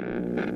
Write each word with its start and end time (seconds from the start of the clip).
Mm-hmm. 0.00 0.51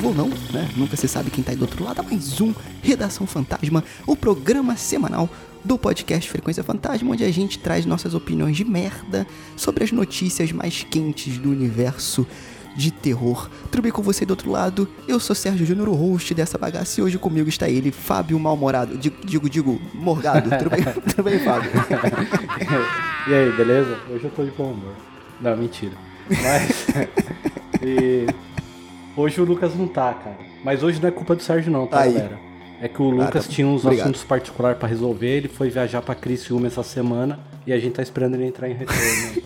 Vivo 0.00 0.08
ou 0.08 0.14
não, 0.14 0.28
né? 0.50 0.68
Nunca 0.76 0.96
se 0.96 1.06
sabe 1.06 1.30
quem 1.30 1.44
tá 1.44 1.52
aí 1.52 1.56
do 1.56 1.62
outro 1.62 1.84
lado, 1.84 2.02
mais 2.02 2.40
um 2.40 2.54
Redação 2.82 3.26
Fantasma, 3.26 3.84
o 4.06 4.16
programa 4.16 4.74
semanal 4.74 5.28
do 5.62 5.76
podcast 5.76 6.30
Frequência 6.30 6.64
Fantasma, 6.64 7.12
onde 7.12 7.22
a 7.22 7.30
gente 7.30 7.58
traz 7.58 7.84
nossas 7.84 8.14
opiniões 8.14 8.56
de 8.56 8.64
merda 8.64 9.26
sobre 9.56 9.84
as 9.84 9.92
notícias 9.92 10.52
mais 10.52 10.82
quentes 10.82 11.36
do 11.36 11.50
universo 11.50 12.26
de 12.74 12.90
terror. 12.90 13.50
Tudo 13.70 13.82
bem 13.82 13.92
com 13.92 14.00
você 14.00 14.24
do 14.24 14.30
outro 14.30 14.50
lado? 14.50 14.88
Eu 15.06 15.20
sou 15.20 15.36
Sérgio 15.36 15.66
Júnior, 15.66 15.90
o 15.90 15.94
host 15.94 16.32
dessa 16.32 16.56
bagaça, 16.56 16.98
e 16.98 17.04
hoje 17.04 17.18
comigo 17.18 17.50
está 17.50 17.68
ele, 17.68 17.92
Fábio 17.92 18.40
Malmorado, 18.40 18.96
digo, 18.96 19.16
digo, 19.22 19.50
digo 19.50 19.82
Morgado. 19.92 20.48
Tudo 20.56 20.70
bem, 20.70 20.82
tudo 20.82 21.22
bem 21.22 21.38
Fábio? 21.40 21.70
E 23.28 23.34
aí, 23.34 23.52
beleza? 23.52 23.98
Hoje 24.08 24.24
eu 24.24 24.30
tô 24.30 24.42
de 24.42 24.50
bom 24.52 24.72
humor. 24.72 24.94
Não, 25.42 25.54
mentira. 25.54 25.92
Mas. 26.30 26.86
e 27.84 28.26
hoje 29.20 29.40
o 29.40 29.44
Lucas 29.44 29.74
não 29.74 29.86
tá, 29.86 30.12
cara. 30.14 30.36
Mas 30.64 30.82
hoje 30.82 31.00
não 31.00 31.08
é 31.08 31.12
culpa 31.12 31.34
do 31.36 31.42
Sérgio, 31.42 31.70
não, 31.70 31.86
tá, 31.86 32.00
Aí. 32.00 32.12
galera? 32.12 32.38
É 32.82 32.88
que 32.88 33.02
o 33.02 33.10
Lucas 33.10 33.46
tá. 33.46 33.52
tinha 33.52 33.66
uns 33.66 33.84
Obrigado. 33.84 34.06
assuntos 34.06 34.24
particulares 34.24 34.78
pra 34.78 34.88
resolver, 34.88 35.28
ele 35.28 35.48
foi 35.48 35.68
viajar 35.68 36.00
pra 36.00 36.14
Criciúma 36.14 36.66
essa 36.66 36.82
semana 36.82 37.38
e 37.66 37.72
a 37.72 37.78
gente 37.78 37.92
tá 37.92 38.02
esperando 38.02 38.34
ele 38.34 38.46
entrar 38.46 38.68
em 38.68 38.74
retorno. 38.74 39.42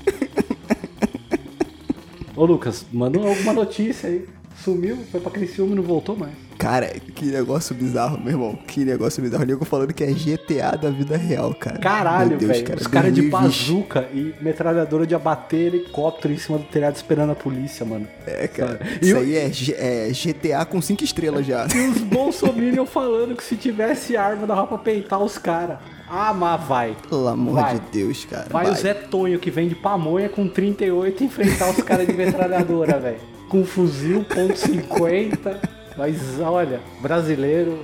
Ô 2.37 2.45
Lucas, 2.45 2.87
mandou 2.93 3.27
alguma 3.27 3.53
notícia 3.53 4.09
aí. 4.09 4.27
Sumiu, 4.65 4.97
foi 5.13 5.21
pra 5.21 5.31
Criciúma 5.31 5.73
e 5.73 5.77
não 5.77 5.83
voltou 5.83 6.17
mais. 6.17 6.33
Cara, 6.57 6.87
que 6.89 7.27
negócio 7.27 7.75
bizarro, 7.75 8.17
meu 8.19 8.29
irmão. 8.33 8.59
Que 8.67 8.85
negócio 8.85 9.21
bizarro. 9.23 9.43
O 9.43 9.47
nego 9.47 9.65
falando 9.65 9.93
que 9.93 10.03
é 10.05 10.07
GTA 10.07 10.77
da 10.81 10.89
vida 10.89 11.17
real, 11.17 11.53
cara. 11.53 11.79
Caralho, 11.79 12.39
velho. 12.39 12.65
cara, 12.65 12.81
Os 12.81 12.87
caras 12.87 13.13
de 13.13 13.23
2020. 13.29 13.31
bazuca 13.43 14.09
e 14.15 14.33
metralhadora 14.41 15.07
de 15.07 15.15
abater 15.15 15.75
helicóptero 15.75 16.33
em 16.33 16.39
cima 16.39 16.57
do 16.59 16.65
telhado 16.65 16.95
esperando 16.97 17.33
a 17.33 17.35
polícia, 17.35 17.85
mano. 17.85 18.07
É, 18.27 18.47
cara. 18.49 18.81
Isso 19.03 19.17
aí 19.17 19.37
é, 19.37 19.53
G- 19.53 19.75
é 19.77 20.11
GTA 20.13 20.65
com 20.65 20.81
5 20.81 21.03
estrelas 21.05 21.45
já. 21.45 21.67
E 21.75 21.89
os 21.89 21.99
bolsominions 21.99 22.89
falando 22.89 23.35
que 23.37 23.43
se 23.45 23.57
tivesse 23.57 24.17
arma 24.17 24.47
dava 24.47 24.67
pra 24.67 24.79
peitar 24.79 25.21
os 25.23 25.37
caras. 25.37 25.79
Ah, 26.09 26.33
mas 26.33 26.63
vai. 26.65 26.97
Pelo 27.09 27.27
amor 27.29 27.55
Vai. 27.55 27.75
de 27.75 27.81
Deus, 27.93 28.25
cara. 28.27 28.47
Vai, 28.49 28.71
o 28.71 28.75
Zé 28.75 28.95
Tonho 28.95 29.39
que 29.41 29.51
vem 29.51 29.69
de 29.69 29.75
pamonha 29.75 30.29
com 30.29 30.47
38 30.47 31.25
enfrentar 31.25 31.71
os 31.71 31.83
caras 31.83 32.07
de 32.07 32.13
metralhadora, 32.13 33.01
velho. 33.01 33.34
Com 33.55 33.65
fuzil, 33.65 34.25
ponto 34.25 34.53
.50. 34.55 35.57
Mas 35.97 36.41
olha, 36.41 36.81
brasileiro, 37.01 37.79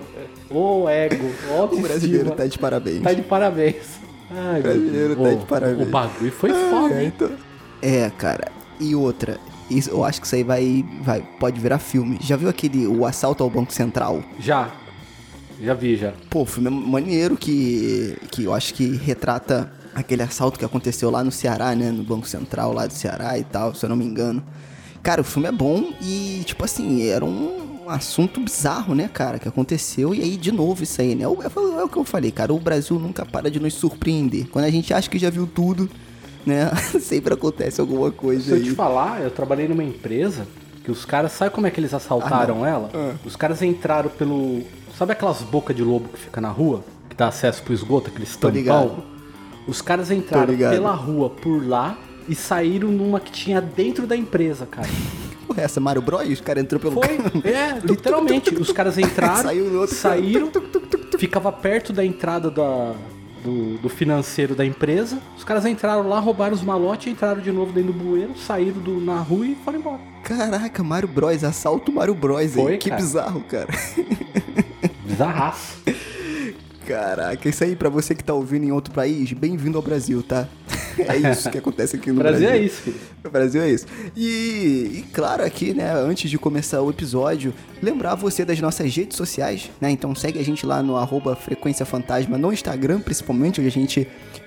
ô 0.50 0.88
ego, 0.88 1.30
ó 1.52 1.66
O 1.66 1.80
brasileiro 1.80 2.32
tá 2.32 2.44
de 2.44 2.58
parabéns. 2.58 3.02
tá 3.02 3.12
de 3.12 3.22
parabéns. 3.22 4.00
Ai, 4.32 4.54
meu 4.54 4.62
brasileiro 4.62 5.14
tá 5.16 5.30
de 5.34 5.46
parabéns. 5.46 5.86
O 5.88 5.90
bagulho 5.92 6.32
foi 6.32 6.50
foda, 6.52 6.94
É, 6.94 7.02
hein? 7.04 7.12
então- 7.14 7.30
É, 7.80 8.10
cara. 8.10 8.50
E 8.80 8.96
outra. 8.96 9.38
Isso, 9.70 9.90
eu 9.90 10.04
acho 10.04 10.20
que 10.20 10.26
isso 10.26 10.34
aí 10.34 10.42
vai, 10.42 10.84
vai. 11.04 11.22
Pode 11.38 11.60
virar 11.60 11.78
filme. 11.78 12.18
Já 12.20 12.34
viu 12.34 12.48
aquele. 12.48 12.88
O 12.88 13.06
assalto 13.06 13.44
ao 13.44 13.48
Banco 13.48 13.72
Central? 13.72 14.24
Já. 14.40 14.72
Já 15.62 15.74
vi, 15.74 15.94
já. 15.94 16.12
Pô, 16.28 16.40
o 16.42 16.46
filme 16.46 16.66
é 16.66 16.70
maneiro 16.72 17.36
que, 17.36 18.16
que 18.32 18.42
eu 18.42 18.52
acho 18.52 18.74
que 18.74 18.96
retrata 18.96 19.72
aquele 19.94 20.22
assalto 20.24 20.58
que 20.58 20.64
aconteceu 20.64 21.10
lá 21.12 21.22
no 21.22 21.30
Ceará, 21.30 21.76
né? 21.76 21.92
No 21.92 22.02
Banco 22.02 22.26
Central 22.26 22.72
lá 22.72 22.88
do 22.88 22.92
Ceará 22.92 23.38
e 23.38 23.44
tal, 23.44 23.72
se 23.72 23.84
eu 23.84 23.88
não 23.88 23.94
me 23.96 24.04
engano. 24.04 24.42
Cara, 25.02 25.20
o 25.20 25.24
filme 25.24 25.48
é 25.48 25.52
bom 25.52 25.92
e, 26.00 26.42
tipo 26.44 26.64
assim, 26.64 27.06
era 27.08 27.24
um 27.24 27.88
assunto 27.88 28.40
bizarro, 28.40 28.94
né, 28.94 29.08
cara, 29.12 29.38
que 29.38 29.48
aconteceu. 29.48 30.14
E 30.14 30.20
aí, 30.20 30.36
de 30.36 30.52
novo, 30.52 30.82
isso 30.82 31.00
aí, 31.00 31.14
né? 31.14 31.24
É 31.24 31.28
o, 31.28 31.38
é 31.42 31.84
o 31.84 31.88
que 31.88 31.96
eu 31.96 32.04
falei, 32.04 32.30
cara. 32.30 32.52
O 32.52 32.58
Brasil 32.58 32.98
nunca 32.98 33.24
para 33.24 33.50
de 33.50 33.58
nos 33.58 33.74
surpreender. 33.74 34.48
Quando 34.48 34.66
a 34.66 34.70
gente 34.70 34.92
acha 34.92 35.08
que 35.08 35.18
já 35.18 35.30
viu 35.30 35.46
tudo, 35.46 35.88
né? 36.44 36.70
Sempre 37.00 37.34
acontece 37.34 37.80
alguma 37.80 38.10
coisa 38.10 38.44
Se 38.44 38.50
eu 38.50 38.56
aí. 38.56 38.64
te 38.64 38.70
falar, 38.72 39.22
eu 39.22 39.30
trabalhei 39.30 39.66
numa 39.66 39.82
empresa 39.84 40.46
que 40.84 40.90
os 40.90 41.04
caras, 41.04 41.32
sabe 41.32 41.50
como 41.50 41.66
é 41.66 41.70
que 41.70 41.80
eles 41.80 41.92
assaltaram 41.92 42.64
ela? 42.64 42.90
Ah. 42.94 43.14
Os 43.24 43.36
caras 43.36 43.62
entraram 43.62 44.10
pelo. 44.10 44.62
Sabe 44.96 45.12
aquelas 45.12 45.40
bocas 45.42 45.74
de 45.74 45.82
lobo 45.82 46.08
que 46.10 46.18
fica 46.18 46.40
na 46.40 46.50
rua? 46.50 46.84
Que 47.08 47.16
dá 47.16 47.28
acesso 47.28 47.62
pro 47.62 47.72
esgoto, 47.72 48.10
aqueles 48.10 48.36
Tô 48.36 48.48
ligado. 48.48 48.88
tampão? 48.88 49.04
Os 49.66 49.80
caras 49.80 50.10
entraram 50.10 50.56
pela 50.56 50.92
rua 50.92 51.30
por 51.30 51.66
lá 51.66 51.96
e 52.30 52.34
saíram 52.36 52.92
numa 52.92 53.18
que 53.18 53.32
tinha 53.32 53.60
dentro 53.60 54.06
da 54.06 54.16
empresa, 54.16 54.64
cara. 54.64 54.88
Porra, 55.48 55.62
essa 55.62 55.80
Mario 55.80 56.00
Bros? 56.00 56.28
Os 56.28 56.40
caras 56.40 56.62
entrou 56.62 56.80
pelo 56.80 56.94
Foi, 56.94 57.18
é, 57.42 57.76
literalmente. 57.84 58.54
Os 58.54 58.70
caras 58.70 58.96
entraram, 58.96 59.42
Saiu 59.42 59.86
saíram, 59.88 60.50
ficava 61.18 61.50
perto 61.50 61.92
da 61.92 62.04
entrada 62.04 62.48
da, 62.48 62.94
do, 63.42 63.78
do 63.78 63.88
financeiro 63.88 64.54
da 64.54 64.64
empresa. 64.64 65.18
Os 65.36 65.42
caras 65.42 65.66
entraram 65.66 66.08
lá, 66.08 66.20
roubaram 66.20 66.54
os 66.54 66.62
malotes, 66.62 67.12
entraram 67.12 67.40
de 67.40 67.50
novo 67.50 67.72
dentro 67.72 67.92
do 67.92 67.98
bueiro, 67.98 68.38
saíram 68.38 68.78
do, 68.80 69.00
na 69.00 69.18
rua 69.18 69.48
e 69.48 69.56
foram 69.64 69.80
embora. 69.80 70.00
Caraca, 70.22 70.84
Mario 70.84 71.08
Bros, 71.08 71.42
assalto 71.42 71.90
Mario 71.90 72.14
Bros, 72.14 72.54
Foi. 72.54 72.78
Que 72.78 72.90
cara. 72.90 73.02
bizarro, 73.02 73.40
cara. 73.40 73.68
Bizarraço. 75.04 75.78
Caraca, 76.86 77.48
isso 77.48 77.64
aí 77.64 77.74
pra 77.74 77.88
você 77.88 78.14
que 78.14 78.22
tá 78.22 78.34
ouvindo 78.34 78.66
em 78.66 78.70
outro 78.70 78.94
país, 78.94 79.32
bem-vindo 79.32 79.76
ao 79.76 79.82
Brasil, 79.82 80.22
tá? 80.22 80.46
É 80.98 81.30
isso 81.30 81.50
que 81.50 81.58
acontece 81.58 81.96
aqui 81.96 82.10
no 82.10 82.16
Brasil. 82.16 82.48
Brasil 82.48 82.60
é 82.60 82.64
isso, 82.64 82.82
filho. 82.82 82.96
O 83.24 83.30
Brasil 83.30 83.62
é 83.62 83.70
isso. 83.70 83.86
E, 84.16 84.98
e 84.98 85.04
claro, 85.12 85.44
aqui, 85.44 85.74
né, 85.74 85.92
antes 85.92 86.30
de 86.30 86.38
começar 86.38 86.80
o 86.82 86.90
episódio, 86.90 87.54
lembrar 87.82 88.14
você 88.14 88.44
das 88.44 88.60
nossas 88.60 88.94
redes 88.94 89.16
sociais, 89.16 89.70
né? 89.80 89.90
Então 89.90 90.14
segue 90.14 90.38
a 90.38 90.44
gente 90.44 90.64
lá 90.66 90.82
no 90.82 90.96
arroba 90.96 91.36
Frequência 91.36 91.84
Fantasma 91.86 92.38
no 92.38 92.52
Instagram, 92.52 93.00
principalmente, 93.00 93.60
onde 93.60 93.68
a 93.68 93.72
gente 93.72 94.06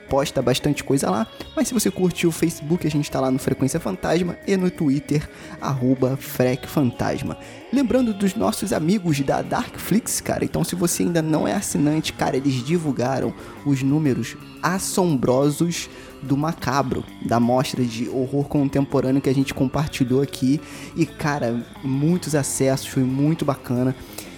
posta 0.09 0.41
bastante 0.41 0.83
coisa 0.83 1.09
lá. 1.09 1.27
Mas 1.55 1.67
se 1.67 1.73
você 1.73 1.89
curte 1.89 2.27
o 2.27 2.31
Facebook, 2.31 2.85
a 2.85 2.91
gente 2.91 3.09
tá 3.09 3.19
lá 3.19 3.31
no 3.31 3.39
Frequência 3.39 3.79
Fantasma 3.79 4.37
e 4.45 4.55
no 4.55 4.69
Twitter, 4.69 5.27
arroba 5.59 6.15
Frec 6.17 6.67
Fantasma. 6.67 7.37
Lembrando 7.71 8.13
dos 8.13 8.35
nossos 8.35 8.71
amigos 8.71 9.19
da 9.21 9.41
Darkflix, 9.41 10.21
cara. 10.21 10.45
Então, 10.45 10.63
se 10.63 10.75
você 10.75 11.01
ainda 11.01 11.21
não 11.21 11.47
é 11.47 11.53
assinante, 11.53 12.13
cara, 12.13 12.37
eles 12.37 12.63
divulgaram 12.63 13.33
os 13.65 13.81
números 13.81 14.37
assombrosos 14.61 15.89
do 16.23 16.37
Macabro, 16.37 17.03
da 17.21 17.39
mostra 17.39 17.83
de 17.83 18.09
horror 18.09 18.45
contemporâneo 18.45 19.21
que 19.21 19.29
a 19.29 19.35
gente 19.35 19.53
compartilhou 19.53 20.21
aqui. 20.21 20.59
E, 20.95 21.05
cara, 21.05 21.65
muitos 21.83 22.33
acessos, 22.35 22.87
foi 22.87 23.03
muito 23.03 23.45
bacana. 23.45 23.95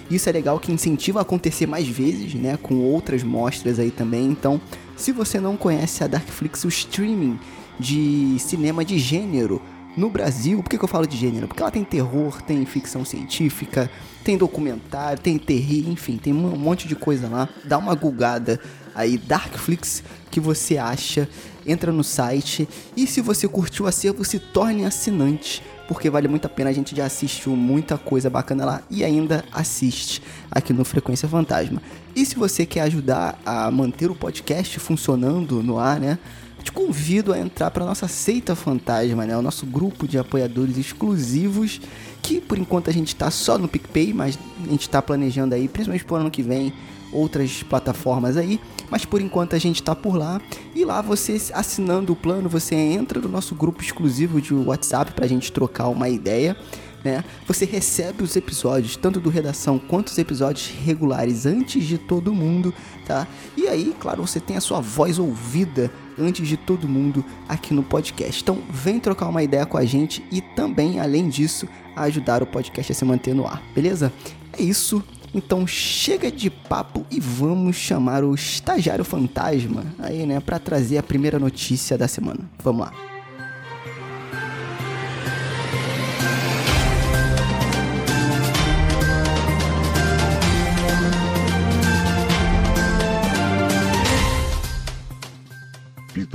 Isso 0.10 0.30
é 0.30 0.32
legal 0.32 0.60
que 0.60 0.72
incentiva 0.72 1.20
a 1.20 1.22
acontecer 1.24 1.66
mais 1.66 1.88
vezes, 1.88 2.34
né? 2.36 2.58
Com 2.62 2.76
outras 2.76 3.24
mostras 3.24 3.80
aí 3.80 3.90
também. 3.90 4.26
Então, 4.26 4.62
se 4.96 5.12
você 5.12 5.40
não 5.40 5.58
conhece 5.58 6.04
a 6.04 6.08
Darkflix, 6.08 6.64
o 6.64 6.68
streaming 6.68 7.40
de 7.80 8.38
cinema 8.40 8.86
de 8.86 8.98
gênero 8.98 9.62
no 9.98 10.10
Brasil, 10.10 10.62
por 10.62 10.70
que, 10.70 10.78
que 10.78 10.84
eu 10.84 10.90
falo 10.90 11.08
de 11.08 11.16
gênero? 11.16 11.48
Porque 11.48 11.62
ela 11.62 11.72
tem 11.72 11.84
terror, 11.84 12.42
tem 12.42 12.66
ficção 12.66 13.06
científica, 13.06 13.90
tem 14.24 14.38
documentário, 14.38 15.22
tem 15.22 15.38
terri, 15.38 15.90
enfim, 15.90 16.18
tem 16.18 16.34
um 16.34 16.58
monte 16.58 16.88
de 16.88 16.96
coisa 16.96 17.30
lá. 17.30 17.48
Dá 17.64 17.78
uma 17.78 17.96
gulgada 17.96 18.60
aí, 18.94 19.18
Darkflix, 19.18 20.04
que 20.30 20.40
você 20.40 20.78
acha, 20.78 21.30
entra 21.66 21.92
no 21.92 22.04
site. 22.04 22.68
E 22.96 23.08
se 23.08 23.22
você 23.22 23.48
curtiu 23.48 23.86
o 23.86 23.88
acervo, 23.88 24.26
se 24.26 24.38
torne 24.38 24.84
assinante, 24.84 25.64
porque 25.88 26.10
vale 26.10 26.28
muito 26.28 26.46
a 26.46 26.50
pena. 26.50 26.70
A 26.70 26.74
gente 26.74 26.96
já 26.96 27.06
assistiu 27.06 27.56
muita 27.56 27.98
coisa 27.98 28.30
bacana 28.30 28.66
lá 28.66 28.82
e 28.90 29.04
ainda 29.04 29.46
assiste 29.52 30.22
aqui 30.52 30.74
no 30.74 30.84
Frequência 30.84 31.28
Fantasma. 31.30 31.82
E 32.16 32.26
se 32.26 32.36
você 32.36 32.66
quer 32.66 32.82
ajudar 32.82 33.40
a 33.46 33.70
manter 33.72 34.10
o 34.10 34.16
podcast 34.16 34.80
funcionando 34.80 35.64
no 35.64 35.80
ar, 35.80 36.00
né? 36.00 36.20
Te 36.66 36.72
convido 36.72 37.32
a 37.32 37.40
entrar 37.40 37.70
para 37.70 37.86
nossa 37.86 38.08
seita 38.08 38.56
fantasma, 38.56 39.24
né? 39.24 39.38
O 39.38 39.42
nosso 39.42 39.68
grupo 39.68 40.08
de 40.08 40.18
apoiadores 40.18 40.78
exclusivos, 40.78 41.80
que 42.24 42.42
por 42.42 42.58
enquanto 42.58 42.90
a 42.90 42.94
gente 42.94 43.10
está 43.10 43.30
só 43.30 43.56
no 43.60 43.68
PicPay, 43.68 44.14
mas 44.14 44.38
a 44.66 44.70
gente 44.72 44.82
está 44.82 45.00
planejando 45.00 45.54
aí, 45.54 45.68
principalmente 45.68 46.04
pro 46.04 46.16
ano 46.16 46.32
que 46.32 46.42
vem, 46.42 46.74
outras 47.12 47.62
plataformas 47.62 48.36
aí. 48.36 48.60
Mas 48.90 49.06
por 49.06 49.22
enquanto 49.22 49.56
a 49.56 49.60
gente 49.60 49.76
está 49.76 49.96
por 49.96 50.16
lá. 50.16 50.42
E 50.74 50.84
lá 50.84 51.04
você 51.04 51.40
assinando 51.54 52.14
o 52.14 52.16
plano, 52.16 52.50
você 52.50 52.74
entra 52.74 53.22
no 53.22 53.30
nosso 53.30 53.54
grupo 53.54 53.84
exclusivo 53.84 54.42
de 54.42 54.56
WhatsApp 54.56 55.14
para 55.14 55.26
a 55.26 55.30
gente 55.30 55.52
trocar 55.52 55.88
uma 55.88 56.10
ideia. 56.10 56.58
né? 57.04 57.24
Você 57.46 57.66
recebe 57.66 58.24
os 58.24 58.36
episódios, 58.36 58.96
tanto 58.96 59.20
do 59.20 59.30
Redação 59.30 59.78
quanto 59.78 60.08
os 60.08 60.18
episódios 60.18 60.74
regulares 60.84 61.46
antes 61.46 61.84
de 61.86 62.00
todo 62.00 62.34
mundo, 62.34 62.74
tá? 63.06 63.28
E 63.56 63.68
aí, 63.68 63.96
claro, 64.00 64.26
você 64.26 64.40
tem 64.40 64.58
a 64.58 64.62
sua 64.62 64.82
voz 64.82 65.20
ouvida 65.20 65.92
antes 66.18 66.48
de 66.48 66.58
todo 66.58 66.88
mundo 66.88 67.24
aqui 67.48 67.74
no 67.74 67.84
podcast. 67.84 68.42
Então, 68.42 68.60
vem 68.70 69.00
trocar 69.00 69.28
uma 69.28 69.44
ideia 69.44 69.66
com 69.66 69.78
a 69.78 69.86
gente 69.86 70.24
e 70.32 70.42
também, 70.42 71.00
além 71.00 71.30
disso, 71.30 71.68
ajudar 71.96 72.44
o 72.44 72.46
podcast 72.46 72.92
a 72.92 72.96
se 72.96 73.06
manter 73.06 73.34
no 73.34 73.48
ar, 73.48 73.62
beleza? 73.74 74.12
É 74.58 74.62
isso. 74.62 75.04
Então 75.34 75.68
chega 75.68 76.32
de 76.32 76.50
papo 76.50 77.06
e 77.12 77.20
vamos 77.20 77.76
chamar 77.76 78.24
o 78.24 78.34
estagiário 78.34 79.04
fantasma 79.04 79.84
aí, 80.00 80.26
né, 80.26 80.40
para 80.40 80.58
trazer 80.58 80.98
a 80.98 81.04
primeira 81.04 81.38
notícia 81.38 81.98
da 81.98 82.08
semana. 82.08 82.40
Vamos 82.64 82.86
lá. 82.86 83.15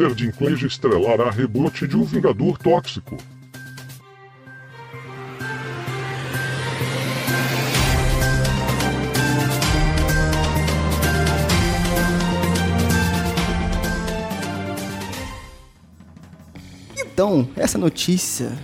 Peter 0.01 0.15
Dinklage 0.15 0.67
estrelará 0.67 1.31
reboot 1.31 1.87
de 1.87 1.95
Um 1.95 2.05
Vingador 2.05 2.57
Tóxico. 2.57 3.19
Então, 16.97 17.47
essa 17.55 17.77
notícia 17.77 18.57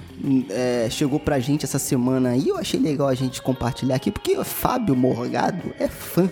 é, 0.49 0.89
chegou 0.89 1.21
pra 1.21 1.39
gente 1.39 1.67
essa 1.67 1.79
semana 1.79 2.35
e 2.35 2.49
eu 2.49 2.57
achei 2.57 2.81
legal 2.81 3.09
a 3.09 3.15
gente 3.15 3.43
compartilhar 3.43 3.97
aqui, 3.97 4.11
porque 4.11 4.39
o 4.39 4.45
Fábio 4.45 4.97
Morgado 4.97 5.75
é 5.79 5.87
fã 5.87 6.31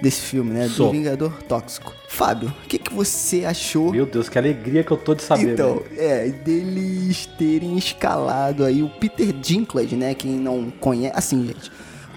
desse 0.00 0.20
filme, 0.20 0.50
né? 0.52 0.68
Sou. 0.68 0.86
Do 0.86 0.92
Vingador 0.92 1.32
Tóxico. 1.44 1.92
Fábio, 2.08 2.48
o 2.64 2.68
que, 2.68 2.78
que 2.78 2.94
você 2.94 3.44
achou? 3.44 3.92
Meu 3.92 4.06
Deus, 4.06 4.28
que 4.28 4.38
alegria 4.38 4.82
que 4.82 4.90
eu 4.90 4.96
tô 4.96 5.14
de 5.14 5.22
saber, 5.22 5.52
Então, 5.52 5.82
velho. 5.90 6.00
é, 6.00 6.28
deles 6.28 7.26
terem 7.38 7.76
escalado 7.76 8.64
aí 8.64 8.82
o 8.82 8.88
Peter 8.88 9.32
Dinklage, 9.32 9.96
né? 9.96 10.14
Quem 10.14 10.32
não 10.32 10.70
conhece. 10.70 11.12
Assim, 11.16 11.46
gente, 11.46 11.70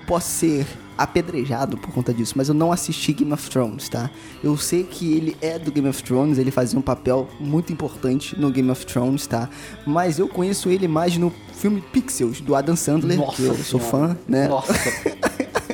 posso 0.08 0.28
ser 0.30 0.66
apedrejado 0.98 1.78
por 1.78 1.94
conta 1.94 2.14
disso, 2.14 2.34
mas 2.36 2.50
eu 2.50 2.54
não 2.54 2.72
assisti 2.74 3.14
Game 3.14 3.31
of 3.31 3.50
Thrones, 3.50 3.88
tá? 3.88 4.10
Eu 4.44 4.58
sei 4.58 4.84
que 4.84 5.14
ele 5.16 5.38
é 5.42 5.58
do 5.58 5.72
Game 5.72 5.88
of 5.88 6.04
Thrones, 6.04 6.38
ele 6.38 6.52
fazia 6.52 6.78
um 6.78 6.82
papel 6.82 7.28
muito 7.40 7.72
importante 7.72 8.38
no 8.38 8.52
Game 8.52 8.70
of 8.70 8.86
Thrones, 8.86 9.25
tá? 9.25 9.50
Mas 9.88 10.20
eu 10.20 10.28
conheço 10.28 10.70
ele 10.70 10.88
mais 10.90 11.18
no 11.18 11.32
filme 11.54 11.82
Pixels, 11.94 12.42
do 12.42 12.54
Adam 12.54 12.75
Sandler, 12.75 13.18
Nossa 13.18 13.36
que 13.36 13.44
eu 13.46 13.56
sou 13.56 13.80
fã, 13.80 14.18
né? 14.28 14.50
Nossa, 14.50 14.74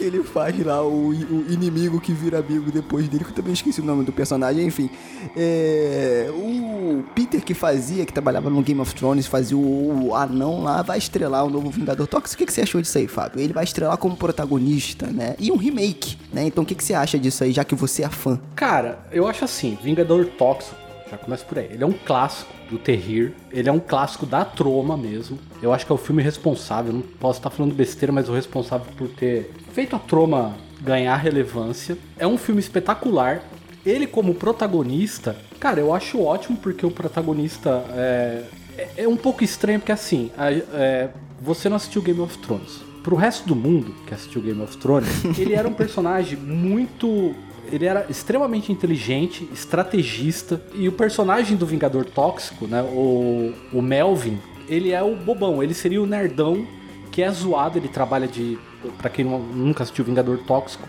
que 0.00 0.04
ele 0.06 0.22
faz 0.22 0.58
lá 0.64 0.82
o, 0.82 1.10
o 1.10 1.52
inimigo 1.52 2.00
que 2.00 2.10
vira 2.14 2.38
amigo 2.38 2.72
depois 2.72 3.06
dele, 3.06 3.22
que 3.22 3.32
eu 3.32 3.34
também 3.34 3.52
esqueci 3.52 3.82
o 3.82 3.84
nome 3.84 4.02
do 4.02 4.10
personagem, 4.10 4.66
enfim. 4.66 4.88
É, 5.36 6.30
o 6.32 7.04
Peter 7.14 7.44
que 7.44 7.52
fazia, 7.52 8.06
que 8.06 8.12
trabalhava 8.12 8.48
no 8.48 8.62
Game 8.62 8.80
of 8.80 8.94
Thrones, 8.94 9.26
fazia 9.26 9.58
o, 9.58 10.06
o 10.06 10.14
anão 10.14 10.62
lá, 10.62 10.80
vai 10.80 10.96
estrelar 10.96 11.44
o 11.44 11.50
novo 11.50 11.68
Vingador 11.68 12.06
Tóxico. 12.06 12.36
O 12.36 12.38
que, 12.38 12.46
que 12.46 12.52
você 12.52 12.62
achou 12.62 12.80
disso 12.80 12.96
aí, 12.96 13.06
Fábio? 13.06 13.42
Ele 13.42 13.52
vai 13.52 13.64
estrelar 13.64 13.98
como 13.98 14.16
protagonista, 14.16 15.06
né? 15.06 15.36
E 15.38 15.52
um 15.52 15.56
remake, 15.56 16.16
né? 16.32 16.46
Então 16.46 16.64
o 16.64 16.66
que, 16.66 16.74
que 16.74 16.82
você 16.82 16.94
acha 16.94 17.18
disso 17.18 17.44
aí, 17.44 17.52
já 17.52 17.62
que 17.62 17.74
você 17.74 18.02
é 18.02 18.08
fã? 18.08 18.40
Cara, 18.56 19.00
eu 19.12 19.28
acho 19.28 19.44
assim, 19.44 19.76
Vingador 19.82 20.24
Tóxico, 20.38 20.76
já 21.10 21.18
começa 21.18 21.44
por 21.44 21.58
aí. 21.58 21.68
Ele 21.70 21.84
é 21.84 21.86
um 21.86 21.92
clássico 21.92 22.50
do 22.70 22.78
terrir, 22.78 23.32
ele 23.50 23.68
é 23.68 23.72
um 23.72 23.80
clássico 23.80 24.24
da 24.24 24.44
troma 24.44 24.96
mesmo. 24.96 25.38
Eu 25.60 25.72
acho 25.72 25.84
que 25.84 25.92
é 25.92 25.94
o 25.94 25.98
filme 25.98 26.22
responsável, 26.22 26.92
não 26.92 27.02
posso 27.02 27.38
estar 27.38 27.50
falando 27.50 27.74
besteira, 27.74 28.12
mas 28.12 28.28
o 28.28 28.32
responsável 28.32 28.86
por 28.96 29.08
ter 29.08 29.50
feito 29.72 29.96
a 29.96 29.98
troma 29.98 30.56
ganhar 30.80 31.16
relevância. 31.16 31.98
É 32.18 32.26
um 32.26 32.38
filme 32.38 32.60
espetacular. 32.60 33.42
Ele 33.84 34.06
como 34.06 34.34
protagonista, 34.34 35.36
cara, 35.58 35.80
eu 35.80 35.92
acho 35.92 36.20
ótimo 36.20 36.56
porque 36.56 36.84
o 36.84 36.90
protagonista 36.90 37.84
é, 37.92 38.44
é, 38.76 38.88
é 38.98 39.08
um 39.08 39.16
pouco 39.16 39.42
estranho 39.42 39.80
porque 39.80 39.92
assim, 39.92 40.30
é, 40.38 41.08
você 41.40 41.68
não 41.68 41.76
assistiu 41.76 42.02
Game 42.02 42.20
of 42.20 42.36
Thrones. 42.38 42.80
Pro 43.02 43.16
resto 43.16 43.48
do 43.48 43.56
mundo 43.56 43.94
que 44.06 44.12
assistiu 44.12 44.42
Game 44.42 44.60
of 44.60 44.76
Thrones, 44.76 45.24
ele 45.38 45.54
era 45.54 45.66
um 45.66 45.72
personagem 45.72 46.38
muito 46.38 47.34
ele 47.70 47.86
era 47.86 48.06
extremamente 48.08 48.72
inteligente, 48.72 49.48
estrategista, 49.52 50.60
e 50.74 50.88
o 50.88 50.92
personagem 50.92 51.56
do 51.56 51.66
Vingador 51.66 52.04
Tóxico, 52.04 52.66
né, 52.66 52.82
o, 52.82 53.52
o 53.72 53.82
Melvin, 53.82 54.38
ele 54.68 54.92
é 54.92 55.02
o 55.02 55.16
bobão, 55.16 55.62
ele 55.62 55.74
seria 55.74 56.02
o 56.02 56.06
nerdão 56.06 56.66
que 57.10 57.22
é 57.22 57.30
zoado, 57.30 57.78
ele 57.78 57.88
trabalha 57.88 58.28
de, 58.28 58.58
Pra 58.96 59.10
quem 59.10 59.24
nunca 59.24 59.82
assistiu 59.82 60.04
Vingador 60.04 60.38
Tóxico, 60.38 60.88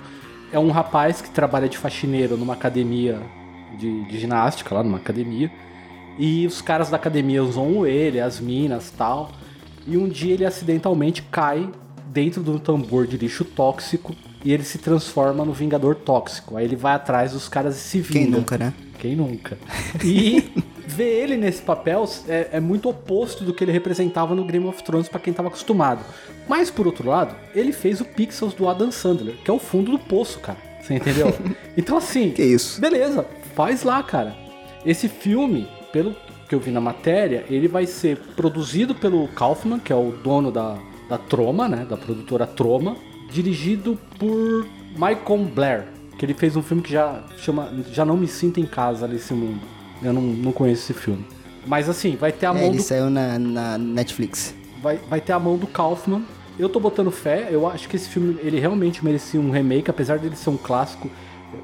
é 0.51 0.57
um 0.57 0.72
rapaz 0.72 1.22
que 1.22 1.30
trabalha 1.30 1.68
de 1.68 1.78
faxineiro 1.78 2.38
numa 2.38 2.54
academia 2.54 3.19
de, 3.77 4.06
de 4.06 4.18
ginástica, 4.18 4.74
lá 4.74 4.81
numa 4.81 4.98
academia, 4.98 5.51
e 6.18 6.45
os 6.45 6.62
caras 6.62 6.89
da 6.89 6.95
academia 6.95 7.44
usam 7.44 7.86
ele, 7.86 8.19
as 8.19 8.39
minas 8.39 8.92
tal. 8.92 9.31
E 9.88 9.98
um 9.98 10.07
dia 10.07 10.34
ele 10.34 10.45
acidentalmente 10.45 11.22
cai 11.24 11.69
dentro 12.07 12.44
de 12.44 12.50
um 12.50 12.57
tambor 12.57 13.07
de 13.07 13.18
lixo 13.18 13.44
tóxico 13.44 14.16
e 14.44 14.54
ele 14.54 14.64
se 14.64 14.78
transforma 14.78 15.46
no 15.46 15.54
Vingador 15.54 15.96
Tóxico. 15.96 16.58
Aí 16.58 16.66
ele 16.66 16.76
vai 16.76 16.94
atrás 16.94 17.32
dos 17.32 17.48
caras 17.48 17.76
e 17.76 17.80
se 17.80 18.00
vinga. 18.00 18.20
Quem 18.20 18.30
nunca, 18.30 18.58
né? 18.58 18.74
Quem 19.00 19.16
nunca? 19.16 19.58
E 20.04 20.52
ver 20.86 21.24
ele 21.24 21.38
nesse 21.38 21.62
papel 21.62 22.08
é, 22.28 22.50
é 22.54 22.60
muito 22.60 22.90
oposto 22.90 23.44
do 23.44 23.54
que 23.54 23.64
ele 23.64 23.72
representava 23.72 24.36
no 24.36 24.44
Game 24.46 24.66
of 24.66 24.84
Thrones 24.84 25.08
pra 25.08 25.20
quem 25.20 25.34
tava 25.34 25.48
acostumado. 25.48 26.04
Mas 26.48 26.70
por 26.70 26.86
outro 26.86 27.10
lado, 27.10 27.36
ele 27.56 27.72
fez 27.72 28.02
o 28.02 28.06
Pixels 28.06 28.54
do 28.54 28.68
Adam 28.68 28.92
Sandler, 28.92 29.36
que 29.44 29.50
é 29.50 29.54
o 29.54 29.60
fundo 29.60 29.92
do 29.92 30.00
poço, 30.00 30.40
cara. 30.40 30.58
Você 30.82 30.96
entendeu? 30.96 31.34
Então 31.78 31.98
assim, 31.98 32.32
Que 32.32 32.44
isso? 32.44 32.82
Beleza, 32.82 33.26
faz 33.56 33.84
lá, 33.84 34.04
cara. 34.04 34.36
Esse 34.86 35.08
filme, 35.08 35.68
pelo 35.94 36.14
que 36.50 36.54
eu 36.54 36.60
vi 36.60 36.70
na 36.70 36.82
matéria, 36.82 37.46
ele 37.50 37.68
vai 37.68 37.86
ser 37.86 38.18
produzido 38.36 38.94
pelo 38.94 39.26
Kaufman, 39.30 39.80
que 39.80 39.94
é 39.94 39.96
o 39.96 40.12
dono 40.12 40.52
da, 40.52 40.78
da 41.08 41.18
Troma, 41.18 41.70
né? 41.70 41.86
Da 41.90 41.96
produtora 41.96 42.46
Troma, 42.46 42.98
dirigido 43.31 43.98
por 44.19 44.68
Michael 44.94 45.45
Blair, 45.54 45.83
que 46.18 46.25
ele 46.25 46.33
fez 46.33 46.56
um 46.56 46.62
filme 46.62 46.83
que 46.83 46.92
já 46.92 47.24
chama 47.38 47.72
Já 47.92 48.04
Não 48.06 48.18
Me 48.18 48.28
Sinto 48.28 48.60
em 48.60 48.66
Casa 48.66 49.07
nesse 49.07 49.33
mundo. 49.33 49.60
Eu 50.04 50.13
não, 50.13 50.22
não 50.22 50.51
conheço 50.51 50.92
esse 50.92 50.94
filme. 51.00 51.25
Mas 51.66 51.88
assim, 51.88 52.16
vai 52.16 52.31
ter 52.31 52.48
a 52.48 52.50
É, 52.50 52.54
mão 52.54 52.63
ele 52.63 52.78
do 52.78 52.83
saiu 52.83 53.10
na, 53.10 53.38
na 53.39 53.78
Netflix. 53.78 54.54
vai, 54.81 54.98
vai 55.10 55.22
ter 55.22 55.31
a 55.33 55.39
mão 55.39 55.57
do 55.57 55.68
Kaufman. 55.68 56.24
Eu 56.60 56.68
tô 56.69 56.80
botando 56.80 57.10
fé, 57.12 57.48
eu 57.50 57.68
acho 57.68 57.88
que 57.88 57.95
esse 57.95 58.10
filme 58.10 58.38
ele 58.44 58.60
realmente 58.60 59.04
merecia 59.04 59.39
um 59.39 59.50
remake, 59.51 59.89
apesar 59.89 60.19
dele 60.19 60.36
ser 60.36 60.50
um 60.50 60.57
clássico, 60.57 61.10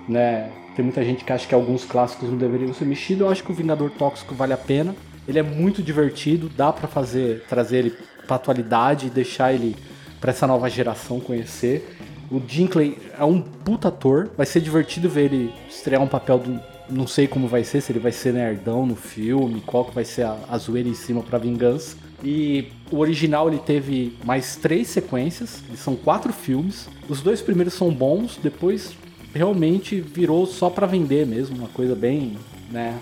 né? 0.07 0.49
Tem 0.75 0.83
muita 0.85 1.03
gente 1.03 1.25
que 1.25 1.33
acha 1.33 1.47
que 1.47 1.55
alguns 1.55 1.83
clássicos 1.83 2.29
não 2.29 2.37
deveriam 2.37 2.73
ser 2.73 2.85
mexidos. 2.85 3.21
Eu 3.21 3.29
acho 3.29 3.43
que 3.43 3.51
o 3.51 3.55
Vingador 3.55 3.89
Tóxico 3.91 4.33
vale 4.35 4.53
a 4.53 4.57
pena. 4.57 4.95
Ele 5.27 5.39
é 5.39 5.43
muito 5.43 5.81
divertido, 5.81 6.47
dá 6.55 6.71
pra 6.71 6.87
fazer, 6.87 7.43
trazer 7.49 7.77
ele 7.79 7.93
pra 8.27 8.35
atualidade 8.37 9.07
e 9.07 9.09
deixar 9.09 9.51
ele 9.53 9.75
pra 10.19 10.31
essa 10.31 10.47
nova 10.47 10.69
geração 10.69 11.19
conhecer. 11.19 11.97
O 12.29 12.39
Dinkley 12.39 12.97
é 13.17 13.23
um 13.23 13.41
puta 13.41 13.87
ator, 13.87 14.29
vai 14.35 14.45
ser 14.45 14.59
divertido 14.59 15.09
ver 15.09 15.25
ele 15.25 15.53
estrear 15.69 16.01
um 16.01 16.07
papel 16.07 16.39
do 16.39 16.59
não 16.89 17.05
sei 17.05 17.27
como 17.27 17.47
vai 17.47 17.63
ser, 17.63 17.81
se 17.81 17.91
ele 17.91 17.99
vai 17.99 18.11
ser 18.11 18.33
nerdão 18.33 18.85
no 18.85 18.95
filme, 18.95 19.61
qual 19.65 19.85
que 19.85 19.93
vai 19.93 20.05
ser 20.05 20.23
a, 20.23 20.37
a 20.49 20.57
zoeira 20.57 20.87
em 20.87 20.93
cima 20.93 21.21
pra 21.21 21.37
vingança. 21.37 21.97
E 22.23 22.69
o 22.91 22.99
original 22.99 23.47
ele 23.47 23.59
teve 23.59 24.17
mais 24.23 24.55
três 24.55 24.87
sequências, 24.87 25.61
são 25.75 25.95
quatro 25.95 26.33
filmes. 26.33 26.89
Os 27.07 27.21
dois 27.21 27.41
primeiros 27.41 27.73
são 27.73 27.93
bons, 27.93 28.39
depois 28.41 28.95
realmente 29.33 29.99
virou 29.99 30.45
só 30.45 30.69
pra 30.69 30.87
vender 30.87 31.27
mesmo, 31.27 31.57
uma 31.57 31.67
coisa 31.67 31.93
bem, 31.95 32.37
né? 32.71 32.97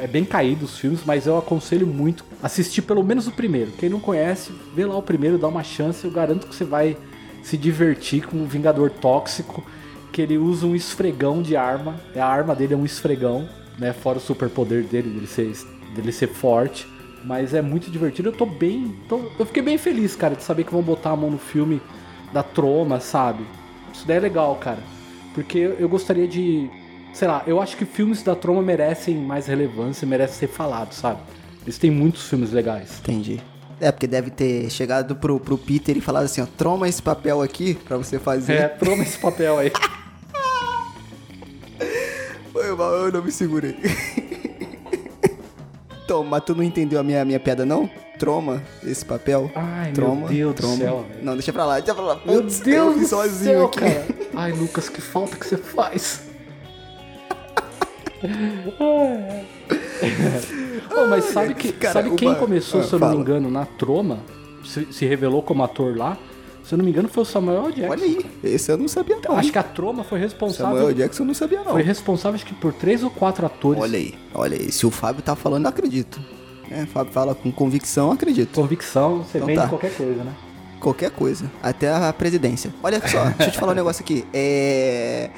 É 0.00 0.06
bem 0.06 0.24
caído 0.24 0.64
os 0.64 0.78
filmes, 0.78 1.00
mas 1.04 1.26
eu 1.26 1.36
aconselho 1.36 1.86
muito 1.86 2.24
assistir 2.42 2.82
pelo 2.82 3.02
menos 3.02 3.26
o 3.26 3.32
primeiro. 3.32 3.72
Quem 3.72 3.88
não 3.88 4.00
conhece, 4.00 4.52
vê 4.74 4.84
lá 4.86 4.96
o 4.96 5.02
primeiro, 5.02 5.38
dá 5.38 5.48
uma 5.48 5.62
chance, 5.64 6.04
eu 6.04 6.10
garanto 6.10 6.46
que 6.46 6.54
você 6.54 6.64
vai 6.64 6.96
se 7.42 7.56
divertir 7.56 8.26
com 8.26 8.36
o 8.42 8.46
Vingador 8.46 8.90
Tóxico, 8.90 9.64
que 10.12 10.22
ele 10.22 10.38
usa 10.38 10.66
um 10.66 10.76
esfregão 10.76 11.42
de 11.42 11.56
arma. 11.56 11.96
A 12.14 12.24
arma 12.24 12.54
dele 12.54 12.74
é 12.74 12.76
um 12.76 12.84
esfregão, 12.84 13.48
né? 13.78 13.92
Fora 13.92 14.18
o 14.18 14.20
superpoder 14.20 14.84
dele, 14.84 15.10
dele 15.10 15.26
ser, 15.26 15.52
dele 15.94 16.12
ser 16.12 16.28
forte. 16.28 16.86
Mas 17.24 17.54
é 17.54 17.62
muito 17.62 17.90
divertido. 17.90 18.28
Eu 18.28 18.32
tô 18.32 18.44
bem. 18.46 18.94
tô- 19.08 19.30
eu 19.38 19.46
fiquei 19.46 19.62
bem 19.62 19.78
feliz, 19.78 20.14
cara, 20.14 20.34
de 20.34 20.42
saber 20.42 20.64
que 20.64 20.72
vão 20.72 20.82
botar 20.82 21.10
a 21.10 21.16
mão 21.16 21.30
no 21.30 21.38
filme 21.38 21.80
da 22.32 22.42
Troma, 22.42 23.00
sabe? 23.00 23.44
Isso 23.92 24.06
daí 24.06 24.16
é 24.16 24.20
legal, 24.20 24.54
cara. 24.56 24.80
Porque 25.34 25.58
eu 25.78 25.88
gostaria 25.88 26.26
de. 26.28 26.68
Sei 27.12 27.28
lá, 27.28 27.42
eu 27.46 27.60
acho 27.60 27.76
que 27.76 27.84
filmes 27.84 28.22
da 28.22 28.34
Troma 28.34 28.62
merecem 28.62 29.16
mais 29.16 29.46
relevância, 29.46 30.06
merecem 30.06 30.36
ser 30.38 30.46
falados, 30.48 30.96
sabe? 30.96 31.20
Eles 31.62 31.78
têm 31.78 31.90
muitos 31.90 32.26
filmes 32.28 32.52
legais. 32.52 32.98
Entendi. 33.00 33.40
É, 33.80 33.90
porque 33.92 34.06
deve 34.06 34.30
ter 34.30 34.70
chegado 34.70 35.14
pro, 35.16 35.38
pro 35.40 35.58
Peter 35.58 35.96
e 35.96 36.00
falado 36.00 36.24
assim, 36.24 36.40
ó, 36.40 36.46
troma 36.56 36.88
esse 36.88 37.02
papel 37.02 37.42
aqui 37.42 37.74
pra 37.74 37.96
você 37.96 38.18
fazer. 38.18 38.54
É, 38.54 38.68
Troma 38.68 39.02
esse 39.02 39.18
papel 39.18 39.58
aí. 39.58 39.72
Foi 42.52 42.74
mal, 42.76 42.92
eu 42.94 43.12
não 43.12 43.22
me 43.22 43.32
segurei. 43.32 43.76
então, 46.04 46.22
mas 46.24 46.42
tu 46.44 46.54
não 46.54 46.62
entendeu 46.62 47.00
a 47.00 47.02
minha, 47.02 47.24
minha 47.24 47.40
piada, 47.40 47.66
não? 47.66 47.90
Troma 48.18 48.62
esse 48.84 49.04
papel. 49.04 49.50
Ai, 49.54 49.92
Troma, 49.92 50.28
meu 50.28 50.52
Deus 50.52 50.54
Troma. 50.54 50.74
do 50.76 50.78
céu. 50.78 51.06
Não, 51.22 51.32
deixa 51.34 51.52
pra 51.52 51.64
lá, 51.64 51.78
deixa 51.80 51.94
pra 51.94 52.04
lá. 52.04 52.20
Meu 52.24 52.42
Deus 52.42 53.02
eu 53.02 53.08
sozinho 53.08 53.52
céu, 53.52 53.64
aqui. 53.66 53.80
cara. 53.80 54.06
Ai, 54.34 54.52
Lucas, 54.52 54.88
que 54.88 55.00
falta 55.00 55.36
que 55.36 55.46
você 55.46 55.56
faz. 55.56 56.22
Ô, 60.94 61.06
mas 61.08 61.24
sabe, 61.26 61.54
que, 61.54 61.72
Cara, 61.72 61.92
sabe 61.94 62.10
quem 62.16 62.28
uma- 62.28 62.36
começou, 62.36 62.80
Ah, 62.80 62.84
se 62.84 62.92
eu 62.92 62.98
não 62.98 63.06
fala. 63.06 63.14
me 63.16 63.20
engano, 63.22 63.50
na 63.50 63.64
Troma? 63.66 64.18
Se, 64.64 64.86
se 64.92 65.06
revelou 65.06 65.42
como 65.42 65.62
ator 65.62 65.96
lá? 65.96 66.16
Se 66.62 66.74
eu 66.74 66.78
não 66.78 66.84
me 66.84 66.90
engano, 66.92 67.08
foi 67.08 67.22
o 67.24 67.26
Samuel 67.26 67.70
Jackson. 67.72 67.90
Olha 67.90 68.04
aí, 68.04 68.26
esse 68.44 68.70
eu 68.70 68.78
não 68.78 68.86
sabia 68.86 69.16
não. 69.26 69.36
Acho 69.36 69.50
que 69.50 69.58
a 69.58 69.62
Troma 69.64 70.04
foi 70.04 70.20
responsável. 70.20 70.76
Samuel 70.76 70.94
Jackson 70.94 71.22
eu 71.22 71.26
não 71.26 71.34
sabia 71.34 71.58
não. 71.64 71.72
Foi 71.72 71.82
responsável, 71.82 72.36
acho 72.36 72.46
que 72.46 72.54
por 72.54 72.72
três 72.72 73.02
ou 73.02 73.10
quatro 73.10 73.44
atores. 73.44 73.82
Olha 73.82 73.98
aí, 73.98 74.14
olha 74.32 74.56
aí. 74.56 74.70
Se 74.70 74.86
o 74.86 74.90
Fábio 74.90 75.22
tá 75.22 75.34
falando, 75.34 75.66
acredito. 75.66 76.20
É, 76.70 76.84
o 76.84 76.86
Fábio 76.86 77.12
fala 77.12 77.34
com 77.34 77.50
convicção, 77.50 78.12
acredito. 78.12 78.54
Convicção, 78.54 79.18
você 79.24 79.38
Então 79.38 79.46
vende 79.46 79.60
tá. 79.60 79.66
qualquer 79.68 79.92
coisa, 79.92 80.22
né? 80.24 80.32
Qualquer 80.78 81.10
coisa. 81.10 81.50
Até 81.62 81.92
a 81.92 82.12
presidência. 82.12 82.72
Olha 82.82 83.00
só, 83.08 83.24
deixa 83.24 83.44
eu 83.46 83.50
te 83.50 83.58
falar 83.58 83.72
um 83.72 83.76
negócio 83.76 84.02
aqui. 84.02 84.24
É. 84.32 85.30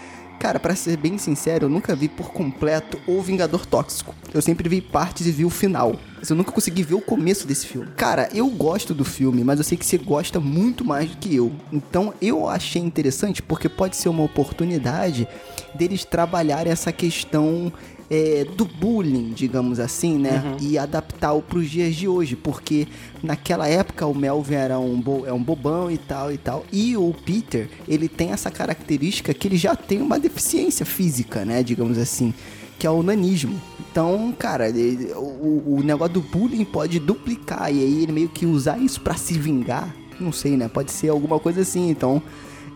Cara, 0.44 0.60
pra 0.60 0.76
ser 0.76 0.98
bem 0.98 1.16
sincero, 1.16 1.64
eu 1.64 1.70
nunca 1.70 1.96
vi 1.96 2.06
por 2.06 2.30
completo 2.30 3.00
o 3.06 3.22
Vingador 3.22 3.64
Tóxico. 3.64 4.14
Eu 4.30 4.42
sempre 4.42 4.68
vi 4.68 4.82
partes 4.82 5.26
e 5.26 5.32
vi 5.32 5.42
o 5.42 5.48
final. 5.48 5.96
Mas 6.18 6.28
eu 6.28 6.36
nunca 6.36 6.52
consegui 6.52 6.82
ver 6.82 6.92
o 6.92 7.00
começo 7.00 7.46
desse 7.46 7.66
filme. 7.66 7.88
Cara, 7.96 8.28
eu 8.30 8.46
gosto 8.50 8.92
do 8.92 9.06
filme, 9.06 9.42
mas 9.42 9.58
eu 9.58 9.64
sei 9.64 9.78
que 9.78 9.86
você 9.86 9.96
gosta 9.96 10.38
muito 10.38 10.84
mais 10.84 11.08
do 11.08 11.16
que 11.16 11.34
eu. 11.34 11.50
Então 11.72 12.12
eu 12.20 12.46
achei 12.46 12.82
interessante 12.82 13.40
porque 13.40 13.70
pode 13.70 13.96
ser 13.96 14.10
uma 14.10 14.22
oportunidade 14.22 15.26
deles 15.74 16.04
trabalharem 16.04 16.70
essa 16.70 16.92
questão 16.92 17.72
é, 18.10 18.44
do 18.56 18.64
bullying, 18.64 19.32
digamos 19.34 19.80
assim, 19.80 20.18
né? 20.18 20.42
E 20.60 20.76
adaptar 20.78 21.34
para 21.40 21.58
os 21.58 21.70
dias 21.70 21.94
de 21.96 22.06
hoje, 22.06 22.36
porque 22.36 22.86
naquela 23.22 23.66
época 23.68 24.06
o 24.06 24.14
Melvin 24.14 24.54
era 24.54 24.78
um, 24.78 25.00
bo- 25.00 25.24
é 25.26 25.32
um 25.32 25.42
bobão 25.42 25.90
e 25.90 25.96
tal 25.98 26.30
e 26.32 26.36
tal, 26.38 26.64
e 26.72 26.96
o 26.96 27.14
Peter, 27.24 27.68
ele 27.88 28.08
tem 28.08 28.30
essa 28.32 28.50
característica 28.50 29.32
que 29.32 29.48
ele 29.48 29.56
já 29.56 29.74
tem 29.74 30.02
uma 30.02 30.18
deficiência 30.18 30.84
física, 30.84 31.44
né? 31.44 31.62
Digamos 31.62 31.96
assim, 31.98 32.34
que 32.78 32.86
é 32.86 32.90
o 32.90 33.02
nanismo. 33.02 33.58
Então, 33.90 34.34
cara, 34.38 34.68
ele- 34.68 35.12
o, 35.14 35.76
o 35.78 35.82
negócio 35.84 36.14
do 36.14 36.20
bullying 36.20 36.64
pode 36.64 36.98
duplicar 36.98 37.72
e 37.72 37.78
aí 37.80 38.02
ele 38.02 38.12
meio 38.12 38.28
que 38.28 38.44
usar 38.44 38.78
isso 38.78 39.00
para 39.00 39.14
se 39.16 39.34
vingar, 39.38 39.94
não 40.20 40.30
sei, 40.32 40.56
né? 40.56 40.68
Pode 40.68 40.92
ser 40.92 41.08
alguma 41.08 41.38
coisa 41.40 41.62
assim, 41.62 41.88
então 41.88 42.20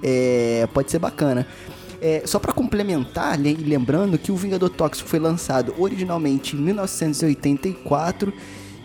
é, 0.03 0.67
pode 0.73 0.91
ser 0.91 0.99
bacana. 0.99 1.47
É, 2.01 2.23
só 2.25 2.39
pra 2.39 2.53
complementar, 2.53 3.39
le- 3.39 3.55
lembrando 3.55 4.17
que 4.19 4.31
o 4.31 4.37
Vingador 4.37 4.71
Tóxico 4.71 5.09
foi 5.09 5.19
lançado 5.19 5.75
originalmente 5.79 6.55
em 6.57 6.61
1984 6.61 8.33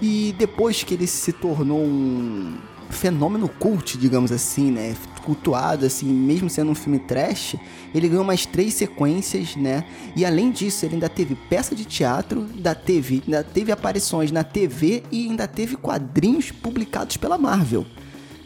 e 0.01 0.33
depois 0.37 0.83
que 0.83 0.93
ele 0.95 1.05
se 1.07 1.31
tornou 1.31 1.79
um 1.83 2.55
fenômeno 2.89 3.47
cult, 3.47 3.97
digamos 3.97 4.31
assim, 4.31 4.71
né, 4.71 4.95
cultuado 5.23 5.85
assim, 5.85 6.05
mesmo 6.07 6.49
sendo 6.49 6.71
um 6.71 6.75
filme 6.75 6.99
trash, 6.99 7.55
ele 7.93 8.07
ganhou 8.09 8.23
mais 8.25 8.45
três 8.45 8.73
sequências, 8.73 9.55
né? 9.55 9.85
E 10.15 10.25
além 10.25 10.51
disso, 10.51 10.85
ele 10.85 10.95
ainda 10.95 11.07
teve 11.09 11.33
peça 11.33 11.73
de 11.73 11.85
teatro, 11.85 12.47
ainda 12.53 12.75
teve, 12.75 13.23
ainda 13.25 13.43
teve 13.43 13.71
aparições 13.71 14.31
na 14.31 14.43
TV 14.43 15.01
e 15.11 15.29
ainda 15.29 15.47
teve 15.47 15.75
quadrinhos 15.77 16.51
publicados 16.51 17.15
pela 17.17 17.37
Marvel. 17.37 17.85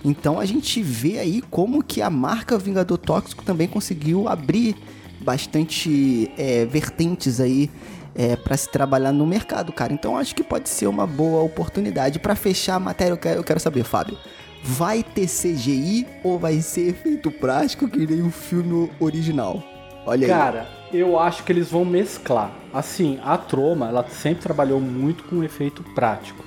Então 0.04 0.40
a 0.40 0.46
gente 0.46 0.82
vê 0.82 1.20
aí 1.20 1.42
como 1.50 1.84
que 1.84 2.02
a 2.02 2.10
marca 2.10 2.58
Vingador 2.58 2.98
Tóxico 2.98 3.44
também 3.44 3.68
conseguiu 3.68 4.28
abrir 4.28 4.76
bastante 5.20 6.32
é, 6.38 6.66
vertentes 6.66 7.42
aí 7.42 7.70
é, 8.16 8.36
para 8.36 8.58
se 8.58 8.70
trabalhar 8.70 9.12
no 9.12 9.26
mercado, 9.26 9.72
cara. 9.72 9.94
Então 9.94 10.18
acho 10.18 10.34
que 10.36 10.44
pode 10.44 10.70
ser 10.70 10.88
uma 10.88 11.06
boa 11.06 11.44
oportunidade. 11.44 12.20
Para 12.20 12.36
fechar 12.36 12.76
a 12.76 12.80
matéria, 12.80 13.14
eu 13.14 13.18
quero, 13.18 13.40
eu 13.40 13.44
quero 13.44 13.60
saber, 13.60 13.84
Fábio. 13.84 14.18
Vai 14.64 15.04
ter 15.04 15.28
CGI 15.28 16.08
ou 16.24 16.40
vai 16.40 16.60
ser 16.62 16.90
efeito 16.90 17.30
prático 17.30 17.88
que 17.88 18.06
nem 18.08 18.22
o 18.22 18.32
filme 18.32 18.90
original? 19.00 19.64
Olha 20.06 20.26
aí. 20.26 20.32
Cara, 20.32 20.68
eu 20.92 21.20
acho 21.20 21.44
que 21.44 21.52
eles 21.52 21.70
vão 21.70 21.86
mesclar. 21.86 22.52
Assim, 22.74 23.20
a 23.24 23.38
Troma, 23.38 23.88
ela 23.88 24.08
sempre 24.10 24.42
trabalhou 24.42 24.80
muito 24.80 25.24
com 25.26 25.44
efeito 25.44 25.84
prático. 25.94 26.44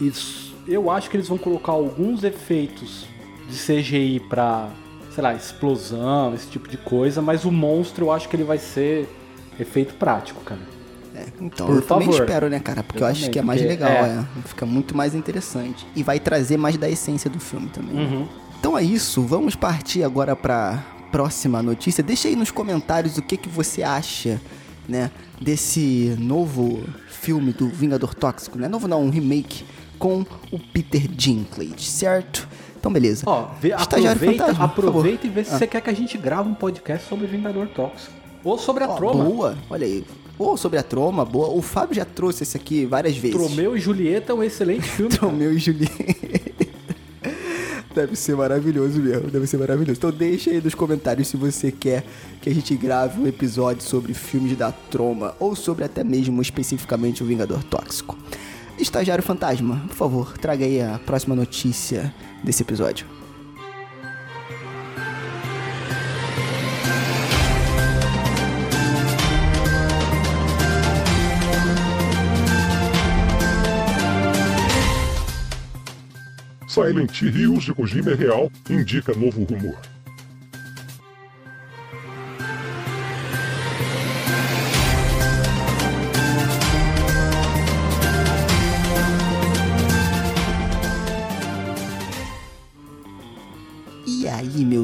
Isso, 0.00 0.53
eu 0.66 0.90
acho 0.90 1.10
que 1.10 1.16
eles 1.16 1.28
vão 1.28 1.38
colocar 1.38 1.72
alguns 1.72 2.24
efeitos 2.24 3.06
de 3.48 3.56
CGI 3.56 4.20
pra, 4.28 4.68
sei 5.14 5.22
lá, 5.22 5.34
explosão, 5.34 6.34
esse 6.34 6.48
tipo 6.48 6.68
de 6.68 6.76
coisa, 6.76 7.20
mas 7.20 7.44
o 7.44 7.52
monstro 7.52 8.06
eu 8.06 8.12
acho 8.12 8.28
que 8.28 8.36
ele 8.36 8.44
vai 8.44 8.58
ser 8.58 9.08
efeito 9.58 9.94
prático, 9.94 10.40
cara. 10.42 10.60
É, 11.14 11.26
então, 11.40 11.66
Por 11.66 11.76
eu 11.76 11.82
também 11.82 12.08
favor. 12.08 12.20
espero, 12.22 12.48
né, 12.48 12.58
cara? 12.58 12.82
Porque 12.82 13.00
eu, 13.02 13.06
Eu 13.06 13.10
acho 13.12 13.20
também, 13.20 13.32
que 13.32 13.38
é 13.38 13.42
mais 13.42 13.62
legal, 13.62 13.90
é. 13.90 14.08
é. 14.38 14.42
Fica 14.46 14.66
muito 14.66 14.96
mais 14.96 15.14
interessante. 15.14 15.86
E 15.94 16.02
vai 16.02 16.18
trazer 16.18 16.56
mais 16.56 16.76
da 16.76 16.90
essência 16.90 17.30
do 17.30 17.38
filme 17.38 17.68
também. 17.68 17.94
né? 17.94 18.02
Uhum. 18.02 18.28
Então 18.58 18.76
é 18.76 18.82
isso, 18.82 19.22
vamos 19.22 19.54
partir 19.54 20.02
agora 20.02 20.34
para 20.34 20.82
próxima 21.12 21.62
notícia. 21.62 22.02
Deixa 22.02 22.26
aí 22.26 22.34
nos 22.34 22.50
comentários 22.50 23.16
o 23.16 23.22
que, 23.22 23.36
que 23.36 23.48
você 23.48 23.84
acha, 23.84 24.40
né, 24.88 25.10
desse 25.40 26.16
novo 26.18 26.82
filme 27.08 27.52
do 27.52 27.68
Vingador 27.68 28.12
Tóxico, 28.14 28.58
né? 28.58 28.66
Novo 28.66 28.88
não, 28.88 29.04
um 29.04 29.10
remake 29.10 29.64
com 29.98 30.24
o 30.50 30.58
Peter 30.58 31.08
Dinklage, 31.08 31.84
certo? 31.84 32.48
Então 32.78 32.92
beleza. 32.92 33.22
Ó, 33.26 33.48
vê, 33.60 33.72
aproveita, 33.72 34.44
Fantasma, 34.44 34.64
aproveita 34.64 35.26
e 35.26 35.30
vê 35.30 35.42
se 35.42 35.52
você 35.52 35.66
quer 35.66 35.80
que 35.80 35.88
a 35.88 35.94
gente 35.94 36.18
grave 36.18 36.48
um 36.48 36.54
podcast 36.54 37.08
sobre 37.08 37.26
Vingador 37.26 37.66
Tóxico. 37.68 38.12
Ou 38.44 38.58
sobre 38.58 38.84
a 38.84 38.88
Ó, 38.90 38.94
Troma. 38.94 39.24
boa, 39.24 39.58
olha 39.70 39.86
aí. 39.86 40.04
Ou 40.38 40.56
sobre 40.56 40.78
a 40.78 40.82
Troma, 40.82 41.24
boa. 41.24 41.48
O 41.48 41.62
Fábio 41.62 41.94
já 41.94 42.04
trouxe 42.04 42.42
esse 42.42 42.56
aqui 42.56 42.84
várias 42.84 43.16
vezes. 43.16 43.36
Tromeu 43.36 43.76
e 43.76 43.80
Julieta 43.80 44.32
é 44.32 44.34
um 44.34 44.42
excelente 44.42 44.82
filme. 44.82 45.12
cara. 45.16 45.32
Romeu 45.32 45.52
e 45.52 45.58
Julieta. 45.58 46.64
Deve 47.94 48.16
ser 48.16 48.34
maravilhoso 48.34 49.00
mesmo, 49.00 49.30
deve 49.30 49.46
ser 49.46 49.56
maravilhoso. 49.56 49.98
Então 49.98 50.10
deixa 50.10 50.50
aí 50.50 50.60
nos 50.60 50.74
comentários 50.74 51.28
se 51.28 51.36
você 51.36 51.70
quer 51.70 52.04
que 52.42 52.50
a 52.50 52.54
gente 52.54 52.74
grave 52.74 53.20
um 53.20 53.26
episódio 53.26 53.84
sobre 53.84 54.12
filmes 54.12 54.56
da 54.58 54.72
Troma 54.72 55.34
ou 55.38 55.54
sobre 55.54 55.84
até 55.84 56.02
mesmo 56.02 56.42
especificamente 56.42 57.22
o 57.22 57.26
Vingador 57.26 57.62
Tóxico. 57.62 58.18
Estagiário 58.78 59.24
Fantasma, 59.24 59.82
por 59.88 59.96
favor, 59.96 60.38
traga 60.38 60.64
aí 60.64 60.80
a 60.80 60.98
próxima 60.98 61.34
notícia 61.34 62.14
desse 62.42 62.62
episódio. 62.62 63.06
Silent 76.74 77.22
Hills 77.22 77.64
de 77.64 77.72
Kojima 77.72 78.10
é 78.10 78.14
real, 78.14 78.50
indica 78.68 79.14
novo 79.14 79.44
rumor. 79.44 79.93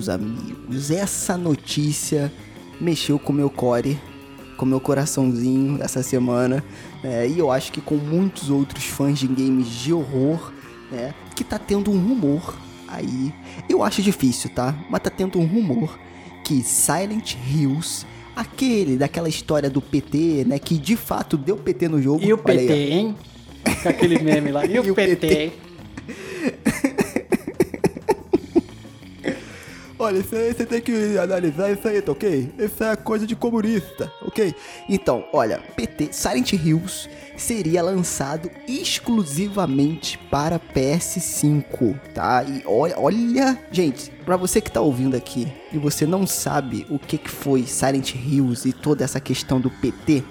Meus 0.01 0.09
amigos, 0.09 0.91
essa 0.91 1.37
notícia 1.37 2.33
mexeu 2.81 3.19
com 3.19 3.35
meu 3.35 3.51
core, 3.51 3.99
com 4.57 4.65
meu 4.65 4.81
coraçãozinho 4.81 5.83
essa 5.83 6.03
semana, 6.03 6.65
né? 7.05 7.29
e 7.29 7.39
eu 7.39 7.51
acho 7.53 7.71
que 7.71 7.83
com 7.83 7.97
muitos 7.97 8.49
outros 8.49 8.85
fãs 8.85 9.19
de 9.19 9.27
games 9.27 9.67
de 9.67 9.93
horror, 9.93 10.53
né? 10.91 11.13
Que 11.37 11.45
tá 11.45 11.59
tendo 11.59 11.91
um 11.91 11.99
rumor 11.99 12.57
aí. 12.89 13.31
Eu 13.69 13.83
acho 13.83 14.01
difícil, 14.01 14.49
tá? 14.55 14.75
Mas 14.89 15.03
tá 15.03 15.11
tendo 15.11 15.39
um 15.39 15.45
rumor 15.45 15.99
que 16.45 16.63
Silent 16.63 17.37
Hills, 17.47 18.07
aquele 18.35 18.97
daquela 18.97 19.29
história 19.29 19.69
do 19.69 19.83
PT, 19.83 20.47
né? 20.47 20.59
Que 20.59 20.79
de 20.79 20.97
fato 20.97 21.37
deu 21.37 21.57
PT 21.57 21.89
no 21.89 22.01
jogo. 22.01 22.25
E 22.25 22.33
o 22.33 22.41
aí, 22.47 22.57
PT, 22.57 22.73
ó. 22.73 22.77
hein? 22.77 23.17
Com 23.83 23.89
aquele 23.91 24.19
meme 24.19 24.51
lá. 24.51 24.65
E 24.65 24.73
E 24.81 24.91
o 24.91 24.95
PT? 24.95 25.53
Olha, 30.01 30.17
isso 30.17 30.35
aí 30.35 30.55
você 30.55 30.65
tem 30.65 30.81
que 30.81 31.19
analisar 31.19 31.71
isso 31.71 31.87
aí, 31.87 32.01
tá 32.01 32.13
ok? 32.13 32.51
Isso 32.59 32.83
é 32.83 32.97
coisa 32.97 33.27
de 33.27 33.37
comunista, 33.37 34.11
ok? 34.23 34.55
Então, 34.89 35.27
olha, 35.31 35.61
PT 35.77 36.09
Silent 36.11 36.55
Hills 36.55 37.07
seria 37.37 37.83
lançado 37.83 38.51
exclusivamente 38.67 40.17
para 40.31 40.59
PS5, 40.59 42.01
tá? 42.15 42.43
E 42.43 42.63
olha, 42.65 42.95
olha, 42.99 43.59
gente, 43.71 44.11
pra 44.25 44.39
você 44.39 44.63
que 44.63 44.73
tá 44.73 44.81
ouvindo 44.81 45.15
aqui 45.15 45.53
e 45.71 45.77
você 45.77 46.07
não 46.07 46.27
sabe 46.27 46.87
o 46.89 46.99
que 46.99 47.19
que 47.19 47.31
foi 47.31 47.65
Silent 47.65 48.15
Hills 48.15 48.67
e 48.67 48.73
toda 48.73 49.05
essa 49.05 49.21
questão 49.21 49.61
do 49.61 49.69
PT, 49.69 50.25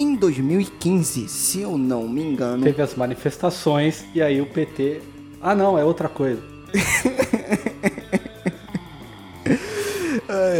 em 0.00 0.16
2015, 0.16 1.28
se 1.28 1.60
eu 1.60 1.78
não 1.78 2.08
me 2.08 2.20
engano, 2.20 2.64
Teve 2.64 2.82
as 2.82 2.96
manifestações 2.96 4.04
e 4.12 4.20
aí 4.20 4.40
o 4.40 4.46
PT. 4.46 5.02
Ah, 5.40 5.54
não, 5.54 5.78
é 5.78 5.84
outra 5.84 6.08
coisa. 6.08 6.42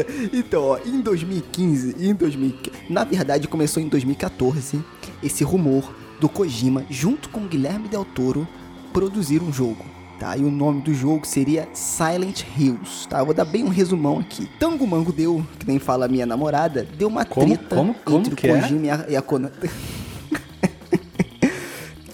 É, 0.01 0.07
então, 0.33 0.63
ó, 0.63 0.79
em 0.85 1.01
2015, 1.01 1.97
em 1.99 2.15
2015, 2.15 2.77
na 2.91 3.05
verdade 3.05 3.49
começou 3.49 3.83
em 3.83 3.89
2014 3.89 4.83
esse 5.23 5.45
rumor 5.45 5.95
do 6.21 6.29
Kojima 6.29 6.85
junto 6.91 7.29
com 7.29 7.47
Guilherme 7.47 7.89
Del 7.89 8.05
Toro 8.05 8.47
produzir 8.93 9.43
um 9.43 9.53
jogo. 9.53 9.85
Tá, 10.19 10.37
e 10.37 10.41
o 10.43 10.51
nome 10.51 10.83
do 10.83 10.93
jogo 10.93 11.25
seria 11.25 11.69
Silent 11.73 12.43
Hills, 12.59 13.07
tá? 13.09 13.21
Eu 13.21 13.25
vou 13.25 13.33
dar 13.33 13.45
bem 13.45 13.63
um 13.63 13.69
resumão 13.69 14.19
aqui. 14.19 14.51
Tango 14.59 14.85
Mango 14.85 15.13
deu, 15.13 15.47
que 15.61 15.67
nem 15.69 15.79
fala 15.79 16.07
a 16.07 16.09
minha 16.09 16.27
namorada, 16.27 16.85
deu 16.99 17.07
uma 17.07 17.25
Como- 17.25 17.47
treta 17.47 17.77
como- 17.77 17.95
como 18.05 18.19
entre 18.27 18.35
o 18.35 18.51
é? 18.57 18.61
Kojima 18.61 18.87
e 18.87 18.91
a, 18.91 19.07
e 19.11 19.17
a 19.17 19.23
Konami. 19.23 19.55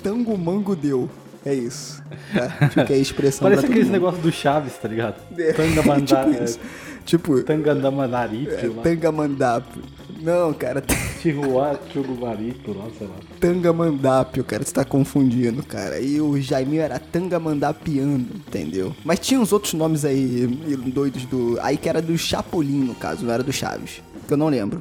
Tango 0.03 0.37
Mango 0.37 0.77
deu. 0.77 1.09
É 1.47 1.55
isso. 1.55 2.03
Tá? 2.33 2.85
A 2.89 2.93
expressão 2.97 3.49
Parece 3.49 3.69
mundo. 3.69 3.91
negócios 3.91 4.23
do 4.23 4.33
Chaves, 4.33 4.73
tá 4.81 4.89
ligado? 4.89 5.17
É, 5.39 5.53
Tangandamanda- 5.53 6.05
tipo 6.33 6.45
isso. 6.45 6.59
Tipo, 7.05 7.43
Tangandamanaripe 7.43 8.51
é. 8.51 8.71
Tangamandápio. 8.83 9.83
Não, 10.23 10.55
cara, 10.55 10.83
Tijuá, 11.21 11.75
Tchugumaripe 11.91 12.71
lá, 12.73 12.87
sei 12.99 13.07
lá. 13.07 13.15
Tangamandápio, 13.39 14.43
cara, 14.43 14.65
você 14.65 14.73
tá 14.73 14.85
confundindo, 14.85 15.63
cara. 15.63 16.01
E 16.01 16.19
o 16.21 16.41
Jaiminho 16.41 16.81
era 16.83 16.99
Tangamandapiano, 16.99 18.27
entendeu? 18.35 18.95
Mas 19.05 19.21
tinha 19.21 19.39
uns 19.39 19.53
outros 19.53 19.75
nomes 19.75 20.05
aí 20.05 20.47
doidos 20.87 21.25
do. 21.27 21.59
Aí 21.61 21.77
que 21.77 21.89
era 21.89 22.01
do 22.01 22.17
Chapolin, 22.17 22.85
no 22.85 22.95
caso, 22.95 23.25
não 23.27 23.33
era 23.33 23.43
do 23.43 23.53
Chaves. 23.53 24.01
Que 24.27 24.33
eu 24.33 24.39
não 24.39 24.49
lembro. 24.49 24.81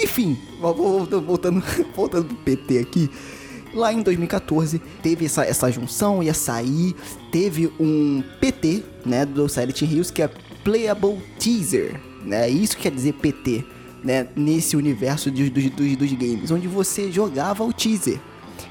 Enfim, 0.00 0.38
vol- 0.60 0.74
vol- 0.74 0.98
voltando, 0.98 1.26
voltando, 1.26 1.62
voltando 1.94 2.24
pro 2.26 2.36
PT 2.36 2.78
aqui. 2.78 3.10
Lá 3.74 3.92
em 3.92 4.02
2014, 4.02 4.80
teve 5.02 5.24
essa, 5.26 5.44
essa 5.44 5.70
junção, 5.70 6.22
ia 6.22 6.32
sair, 6.34 6.94
teve 7.32 7.70
um 7.80 8.22
PT, 8.40 8.82
né, 9.04 9.26
do 9.26 9.48
Silent 9.48 9.82
Hills, 9.82 10.12
que 10.12 10.22
é 10.22 10.28
Playable 10.62 11.18
Teaser, 11.38 12.00
né, 12.24 12.48
isso 12.48 12.76
quer 12.76 12.92
dizer 12.92 13.14
PT, 13.14 13.64
né, 14.02 14.28
nesse 14.36 14.76
universo 14.76 15.30
de- 15.30 15.50
dos, 15.50 15.70
dos, 15.70 15.96
dos 15.96 16.12
games, 16.12 16.50
onde 16.50 16.68
você 16.68 17.10
jogava 17.10 17.64
o 17.64 17.72
teaser. 17.72 18.20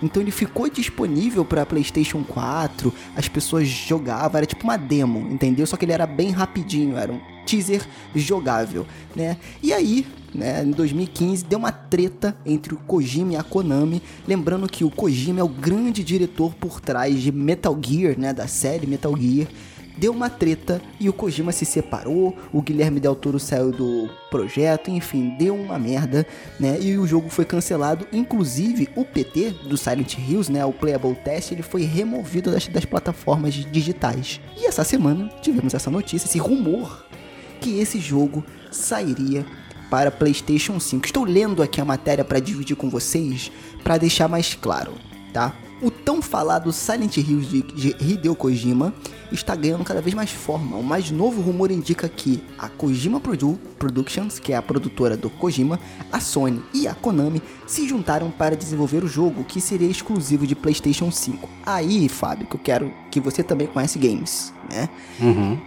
Então 0.01 0.21
ele 0.21 0.31
ficou 0.31 0.69
disponível 0.69 1.43
para 1.45 1.65
PlayStation 1.65 2.23
4, 2.23 2.93
as 3.15 3.27
pessoas 3.27 3.67
jogavam, 3.67 4.37
era 4.37 4.45
tipo 4.45 4.63
uma 4.63 4.77
demo, 4.77 5.19
entendeu? 5.31 5.65
Só 5.65 5.77
que 5.77 5.85
ele 5.85 5.91
era 5.91 6.07
bem 6.07 6.31
rapidinho, 6.31 6.97
era 6.97 7.11
um 7.11 7.19
teaser 7.45 7.85
jogável, 8.15 8.85
né? 9.15 9.37
E 9.61 9.73
aí, 9.73 10.05
né, 10.33 10.63
em 10.63 10.71
2015 10.71 11.45
deu 11.45 11.59
uma 11.59 11.71
treta 11.71 12.35
entre 12.45 12.73
o 12.73 12.77
Kojima 12.77 13.33
e 13.33 13.35
a 13.35 13.43
Konami, 13.43 14.01
lembrando 14.27 14.67
que 14.67 14.83
o 14.83 14.89
Kojima 14.89 15.39
é 15.39 15.43
o 15.43 15.49
grande 15.49 16.03
diretor 16.03 16.53
por 16.55 16.79
trás 16.79 17.21
de 17.21 17.31
Metal 17.31 17.77
Gear, 17.81 18.17
né, 18.17 18.33
da 18.33 18.47
série 18.47 18.87
Metal 18.87 19.15
Gear. 19.17 19.47
Deu 19.95 20.11
uma 20.11 20.29
treta 20.29 20.81
e 20.99 21.07
o 21.07 21.13
Kojima 21.13 21.51
se 21.51 21.65
separou, 21.65 22.35
o 22.51 22.61
Guilherme 22.61 22.99
Del 22.99 23.15
Toro 23.15 23.39
saiu 23.39 23.71
do 23.71 24.09
projeto, 24.31 24.89
enfim, 24.89 25.35
deu 25.37 25.55
uma 25.55 25.77
merda, 25.77 26.25
né? 26.59 26.79
E 26.81 26.97
o 26.97 27.05
jogo 27.05 27.29
foi 27.29 27.45
cancelado, 27.45 28.07
inclusive 28.11 28.89
o 28.95 29.05
PT 29.05 29.51
do 29.67 29.77
Silent 29.77 30.17
Hills, 30.17 30.51
né, 30.51 30.65
o 30.65 30.73
Playable 30.73 31.15
Test, 31.15 31.51
ele 31.51 31.61
foi 31.61 31.83
removido 31.83 32.51
das, 32.51 32.67
das 32.67 32.85
plataformas 32.85 33.53
digitais. 33.53 34.41
E 34.57 34.65
essa 34.65 34.83
semana 34.83 35.29
tivemos 35.41 35.73
essa 35.75 35.91
notícia, 35.91 36.25
esse 36.27 36.39
rumor 36.39 37.05
que 37.61 37.79
esse 37.79 37.99
jogo 37.99 38.43
sairia 38.71 39.45
para 39.89 40.09
PlayStation 40.09 40.79
5. 40.79 41.05
Estou 41.05 41.23
lendo 41.23 41.61
aqui 41.61 41.79
a 41.79 41.85
matéria 41.85 42.25
para 42.25 42.39
dividir 42.39 42.75
com 42.75 42.89
vocês, 42.89 43.51
para 43.83 43.97
deixar 43.97 44.27
mais 44.27 44.55
claro, 44.55 44.93
tá? 45.31 45.55
O 45.83 45.91
tão 45.91 46.21
falado 46.21 46.71
Silent 46.71 47.17
Hills 47.17 47.49
de, 47.49 47.61
de 47.61 47.95
Hideo 47.99 48.33
Kojima 48.33 48.93
está 49.33 49.53
ganhando 49.53 49.83
cada 49.83 50.01
vez 50.01 50.15
mais 50.15 50.31
forma. 50.31 50.77
O 50.77 50.83
mais 50.83 51.11
novo 51.11 51.41
rumor 51.41 51.71
indica 51.71 52.07
que 52.07 52.41
a 52.57 52.69
Kojima 52.69 53.19
Produ 53.19 53.59
Productions, 53.77 54.39
que 54.39 54.53
é 54.53 54.55
a 54.55 54.61
produtora 54.61 55.17
do 55.17 55.29
Kojima, 55.29 55.77
a 56.09 56.21
Sony 56.21 56.63
e 56.73 56.87
a 56.87 56.95
Konami 56.95 57.41
se 57.67 57.85
juntaram 57.85 58.31
para 58.31 58.55
desenvolver 58.55 59.03
o 59.03 59.09
jogo 59.09 59.43
que 59.43 59.59
seria 59.59 59.89
exclusivo 59.89 60.47
de 60.47 60.55
PlayStation 60.55 61.11
5. 61.11 61.49
Aí, 61.65 62.07
Fábio, 62.07 62.47
que 62.47 62.55
eu 62.55 62.61
quero 62.61 62.93
que 63.13 63.19
você 63.19 63.43
também 63.43 63.67
conhece 63.67 63.99
games, 63.99 64.51
né? 64.71 64.89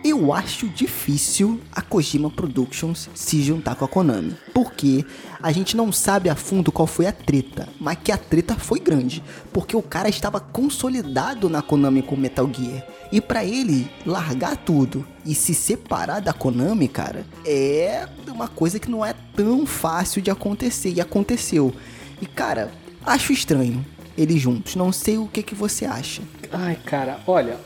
Eu 0.05 0.33
acho 0.33 0.69
difícil 0.69 1.61
a 1.71 1.81
Kojima 1.81 2.29
Productions 2.29 3.09
se 3.15 3.41
juntar 3.41 3.77
com 3.77 3.85
a 3.85 3.89
Konami. 3.89 4.37
Porque 4.53 5.05
a 5.41 5.53
gente 5.53 5.77
não 5.77 5.93
sabe 5.93 6.29
a 6.29 6.35
fundo 6.35 6.73
qual 6.73 6.89
foi 6.89 7.07
a 7.07 7.13
treta. 7.13 7.69
Mas 7.81 7.99
que 8.03 8.11
a 8.11 8.17
treta 8.17 8.57
foi 8.57 8.81
grande. 8.81 9.23
Porque 9.53 9.77
o 9.77 9.83
cara 9.83 10.09
estava 10.09 10.41
consolidado 10.41 11.49
na 11.49 11.63
Konami 11.63 12.03
com 12.03 12.17
Metal 12.17 12.51
Gear. 12.53 12.85
E 13.13 13.21
pra 13.21 13.45
ele 13.45 13.89
largar 14.05 14.57
tudo 14.57 15.07
e 15.25 15.33
se 15.33 15.55
separar 15.55 16.19
da 16.19 16.33
Konami, 16.33 16.89
cara, 16.89 17.25
é 17.47 18.09
uma 18.27 18.49
coisa 18.49 18.81
que 18.81 18.91
não 18.91 19.07
é 19.07 19.15
tão 19.37 19.65
fácil 19.65 20.21
de 20.21 20.33
acontecer. 20.33 20.93
E 20.93 21.01
aconteceu. 21.01 21.73
E 22.21 22.27
cara, 22.27 22.73
acho 23.05 23.33
estranho 23.33 23.87
eles 24.17 24.41
juntos. 24.41 24.77
Não 24.77 24.93
sei 24.93 25.19
o 25.19 25.27
que, 25.27 25.43
que 25.43 25.55
você 25.55 25.85
acha. 25.85 26.23
Ai, 26.53 26.79
cara, 26.85 27.21
olha, 27.27 27.57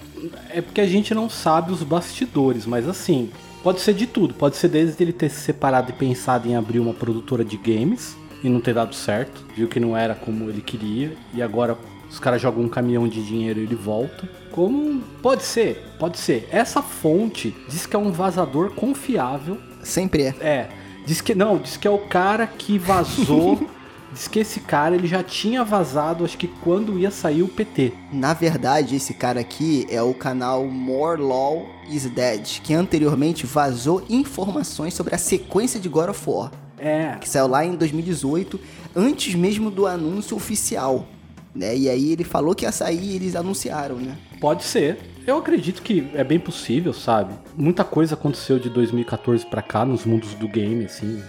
é 0.51 0.61
porque 0.61 0.81
a 0.81 0.87
gente 0.87 1.15
não 1.15 1.29
sabe 1.29 1.73
os 1.73 1.83
bastidores, 1.83 2.67
mas 2.67 2.89
assim, 2.89 3.31
pode 3.63 3.81
ser 3.81 3.95
de 3.95 4.07
tudo. 4.07 4.35
Pode 4.35 4.57
ser 4.57 4.69
desde 4.69 5.03
ele 5.03 5.13
ter 5.13 5.31
se 5.31 5.41
separado 5.41 5.91
e 5.91 5.95
pensado 5.95 6.49
em 6.49 6.57
abrir 6.57 6.81
uma 6.81 6.95
produtora 6.95 7.45
de 7.45 7.57
games 7.57 8.17
e 8.43 8.49
não 8.49 8.61
ter 8.61 8.75
dado 8.75 8.95
certo, 8.95 9.45
viu 9.55 9.69
que 9.69 9.79
não 9.79 9.97
era 9.97 10.15
como 10.15 10.49
ele 10.49 10.63
queria 10.63 11.13
e 11.35 11.43
agora 11.43 11.77
os 12.09 12.19
caras 12.19 12.41
jogam 12.41 12.65
um 12.65 12.69
caminhão 12.69 13.07
de 13.07 13.25
dinheiro 13.25 13.61
e 13.61 13.65
ele 13.65 13.75
volta. 13.75 14.29
Como 14.51 15.01
pode 15.23 15.43
ser, 15.43 15.85
pode 15.99 16.19
ser. 16.19 16.49
Essa 16.51 16.83
fonte 16.83 17.55
diz 17.69 17.87
que 17.87 17.95
é 17.95 17.99
um 17.99 18.11
vazador 18.11 18.71
confiável 18.71 19.59
Sempre 19.83 20.25
é. 20.25 20.35
é, 20.41 20.69
diz 21.07 21.21
que 21.21 21.35
não, 21.35 21.59
diz 21.59 21.77
que 21.77 21.87
é 21.87 21.91
o 21.91 21.99
cara 21.99 22.47
que 22.47 22.79
vazou. 22.79 23.69
diz 24.13 24.29
que 24.29 24.39
esse 24.41 24.61
cara 24.61 24.95
ele 24.95 25.07
já 25.07 25.23
tinha 25.23 25.65
vazado, 25.65 26.25
acho 26.25 26.37
que 26.37 26.49
quando 26.49 26.99
ia 26.99 27.11
sair 27.11 27.43
o 27.43 27.49
PT. 27.49 27.93
Na 28.13 28.35
verdade, 28.35 28.97
esse 28.97 29.15
cara 29.15 29.41
aqui 29.41 29.87
é 29.91 30.03
o 30.03 30.15
canal 30.15 30.65
More 30.67 31.21
Law 31.21 31.67
is 31.89 32.05
Dead, 32.07 32.61
que 32.63 32.75
anteriormente 32.75 33.47
vazou 33.47 34.03
informações 34.09 34.95
sobre 34.95 35.15
a 35.15 35.19
sequência 35.19 35.81
de 35.81 35.89
God 35.89 36.11
of 36.11 36.23
War, 36.29 36.51
É, 36.79 37.17
que 37.21 37.29
saiu 37.29 37.47
lá 37.47 37.65
em 37.65 37.75
2018, 37.75 38.59
antes 38.95 39.35
mesmo 39.35 39.71
do 39.71 39.87
anúncio 39.87 40.37
oficial. 40.37 41.07
Né? 41.55 41.77
E 41.77 41.89
aí 41.89 42.13
ele 42.13 42.25
falou 42.25 42.55
que 42.55 42.65
ia 42.65 42.73
sair 42.73 43.03
e 43.03 43.17
eles 43.17 43.35
anunciaram, 43.35 43.97
né? 43.97 44.17
pode 44.41 44.65
ser. 44.65 44.99
Eu 45.27 45.37
acredito 45.37 45.83
que 45.83 46.09
é 46.15 46.25
bem 46.25 46.39
possível, 46.41 46.93
sabe? 46.93 47.35
Muita 47.57 47.85
coisa 47.85 48.15
aconteceu 48.15 48.59
de 48.59 48.71
2014 48.71 49.45
pra 49.47 49.61
cá 49.61 49.85
nos 49.85 50.05
mundos 50.05 50.35
do 50.35 50.49
game, 50.49 50.85
assim, 50.87 51.23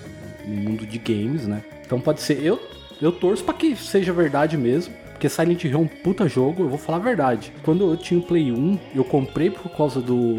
no 0.47 0.55
mundo 0.55 0.85
de 0.85 0.97
games, 0.97 1.45
né? 1.45 1.61
Então 1.91 1.99
pode 1.99 2.21
ser. 2.21 2.41
Eu, 2.41 2.57
eu 3.01 3.11
torço 3.11 3.43
pra 3.43 3.53
que 3.53 3.75
seja 3.75 4.13
verdade 4.13 4.55
mesmo. 4.55 4.93
Porque 5.11 5.27
Silent 5.27 5.65
Hill 5.65 5.73
é 5.73 5.77
um 5.77 5.87
puta 5.87 6.25
jogo, 6.25 6.63
eu 6.63 6.69
vou 6.69 6.77
falar 6.77 6.99
a 6.99 7.01
verdade. 7.01 7.51
Quando 7.63 7.83
eu 7.83 7.97
tinha 7.97 8.17
o 8.17 8.23
Play 8.23 8.49
1, 8.49 8.79
eu 8.95 9.03
comprei 9.03 9.51
por 9.51 9.69
causa 9.69 9.99
do 9.99 10.37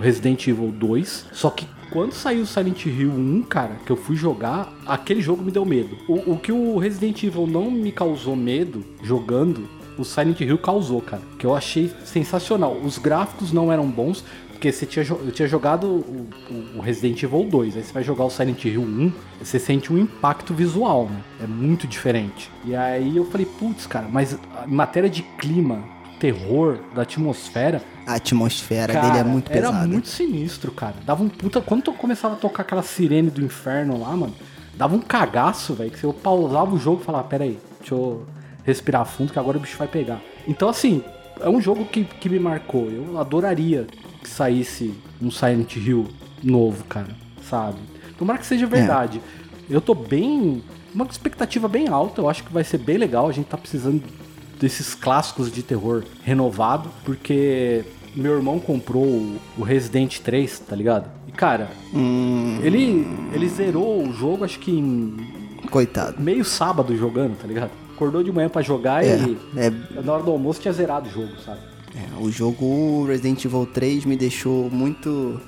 Resident 0.00 0.46
Evil 0.46 0.68
2. 0.70 1.26
Só 1.32 1.50
que 1.50 1.66
quando 1.90 2.12
saiu 2.12 2.44
o 2.44 2.46
Silent 2.46 2.86
Hill 2.86 3.10
1, 3.10 3.42
cara, 3.42 3.76
que 3.84 3.90
eu 3.90 3.96
fui 3.96 4.14
jogar, 4.14 4.72
aquele 4.86 5.20
jogo 5.20 5.42
me 5.42 5.50
deu 5.50 5.66
medo. 5.66 5.98
O, 6.08 6.34
o 6.34 6.38
que 6.38 6.52
o 6.52 6.78
Resident 6.78 7.20
Evil 7.24 7.48
não 7.48 7.68
me 7.68 7.90
causou 7.90 8.36
medo 8.36 8.84
jogando, 9.02 9.68
o 9.98 10.04
Silent 10.04 10.40
Hill 10.40 10.56
causou, 10.56 11.02
cara. 11.02 11.22
Que 11.36 11.44
eu 11.44 11.54
achei 11.54 11.90
sensacional. 12.04 12.74
Os 12.82 12.96
gráficos 12.96 13.52
não 13.52 13.72
eram 13.72 13.90
bons, 13.90 14.24
porque 14.62 14.70
você 14.70 14.86
tinha, 14.86 15.04
eu 15.04 15.32
tinha 15.32 15.48
jogado 15.48 15.88
o, 15.88 16.28
o- 16.76 16.80
Resident 16.80 17.20
Evil 17.20 17.42
2, 17.50 17.76
aí 17.76 17.82
você 17.82 17.92
vai 17.92 18.04
jogar 18.04 18.24
o 18.24 18.30
Silent 18.30 18.64
Hill 18.64 18.80
1, 18.80 19.12
você 19.42 19.58
sente 19.58 19.92
um 19.92 19.98
impacto 19.98 20.54
visual, 20.54 21.06
né? 21.10 21.20
É 21.42 21.46
muito 21.48 21.84
diferente. 21.88 22.48
E 22.64 22.72
aí 22.76 23.16
eu 23.16 23.24
falei, 23.24 23.44
putz, 23.44 23.88
cara, 23.88 24.06
mas 24.08 24.38
a 24.56 24.64
matéria 24.68 25.10
de 25.10 25.22
clima, 25.22 25.82
terror, 26.20 26.78
da 26.94 27.02
atmosfera, 27.02 27.82
A 28.06 28.14
atmosfera 28.14 28.92
Cara, 28.92 29.06
dele 29.08 29.18
é 29.18 29.24
muito 29.24 29.50
Era 29.50 29.62
pesada. 29.68 29.88
muito 29.88 30.06
sinistro, 30.08 30.70
cara. 30.70 30.94
Dava 31.04 31.24
um 31.24 31.28
puta. 31.28 31.60
Quando 31.60 31.82
tu 31.82 31.92
começava 31.92 32.34
a 32.34 32.36
tocar 32.38 32.62
aquela 32.62 32.82
sirene 32.82 33.30
do 33.30 33.44
inferno 33.44 33.98
lá, 34.00 34.16
mano, 34.16 34.34
dava 34.76 34.94
um 34.94 35.00
cagaço, 35.00 35.74
velho. 35.74 35.90
Que 35.90 36.04
eu 36.04 36.12
pausava 36.12 36.72
o 36.72 36.78
jogo 36.78 37.00
e 37.02 37.04
falava, 37.04 37.24
pera 37.24 37.42
aí, 37.42 37.58
deixa 37.80 37.94
eu 37.96 38.24
respirar 38.64 39.04
fundo 39.06 39.32
que 39.32 39.38
agora 39.40 39.56
o 39.58 39.60
bicho 39.60 39.76
vai 39.76 39.88
pegar. 39.88 40.20
Então, 40.46 40.68
assim, 40.68 41.02
é 41.40 41.48
um 41.48 41.60
jogo 41.60 41.84
que, 41.84 42.04
que 42.04 42.28
me 42.28 42.38
marcou. 42.38 42.88
Eu 42.88 43.18
adoraria 43.18 43.86
que 44.22 44.28
saísse 44.28 44.94
um 45.20 45.30
Silent 45.30 45.76
Hill 45.76 46.08
novo, 46.42 46.84
cara, 46.84 47.08
sabe? 47.48 47.78
Tomara 48.18 48.38
que 48.38 48.46
seja 48.46 48.66
verdade. 48.66 49.20
Eu 49.68 49.80
tô 49.80 49.94
bem. 49.94 50.62
Uma 50.94 51.06
expectativa 51.06 51.66
bem 51.68 51.88
alta, 51.88 52.20
eu 52.20 52.28
acho 52.28 52.44
que 52.44 52.52
vai 52.52 52.62
ser 52.64 52.78
bem 52.78 52.98
legal. 52.98 53.28
A 53.28 53.32
gente 53.32 53.46
tá 53.46 53.56
precisando 53.56 54.02
desses 54.60 54.94
clássicos 54.94 55.50
de 55.50 55.62
terror 55.62 56.04
renovado, 56.22 56.90
porque 57.04 57.84
meu 58.14 58.34
irmão 58.36 58.60
comprou 58.60 59.04
o- 59.58 59.62
Resident 59.62 60.18
3, 60.20 60.58
tá 60.60 60.76
ligado? 60.76 61.10
E 61.26 61.32
cara, 61.32 61.70
Hum, 61.94 62.58
ele 62.62 63.06
ele 63.32 63.48
zerou 63.48 64.06
o 64.06 64.12
jogo 64.12 64.44
acho 64.44 64.58
que 64.58 64.70
em 64.70 65.16
coitado. 65.70 66.20
meio 66.20 66.44
sábado 66.44 66.94
jogando, 66.96 67.38
tá 67.40 67.46
ligado? 67.46 67.70
Acordou 67.94 68.22
de 68.22 68.30
manhã 68.30 68.48
pra 68.50 68.60
jogar 68.62 69.02
É, 69.04 69.16
e 69.16 69.38
é, 69.56 69.70
na 70.02 70.12
hora 70.12 70.22
do 70.22 70.30
almoço 70.30 70.60
tinha 70.60 70.72
zerado 70.72 71.08
o 71.08 71.12
jogo, 71.12 71.32
sabe? 71.44 71.60
É, 71.94 72.20
o 72.20 72.30
jogo 72.30 73.04
Resident 73.06 73.44
Evil 73.44 73.66
3 73.66 74.04
me 74.04 74.16
deixou 74.16 74.70
muito. 74.70 75.40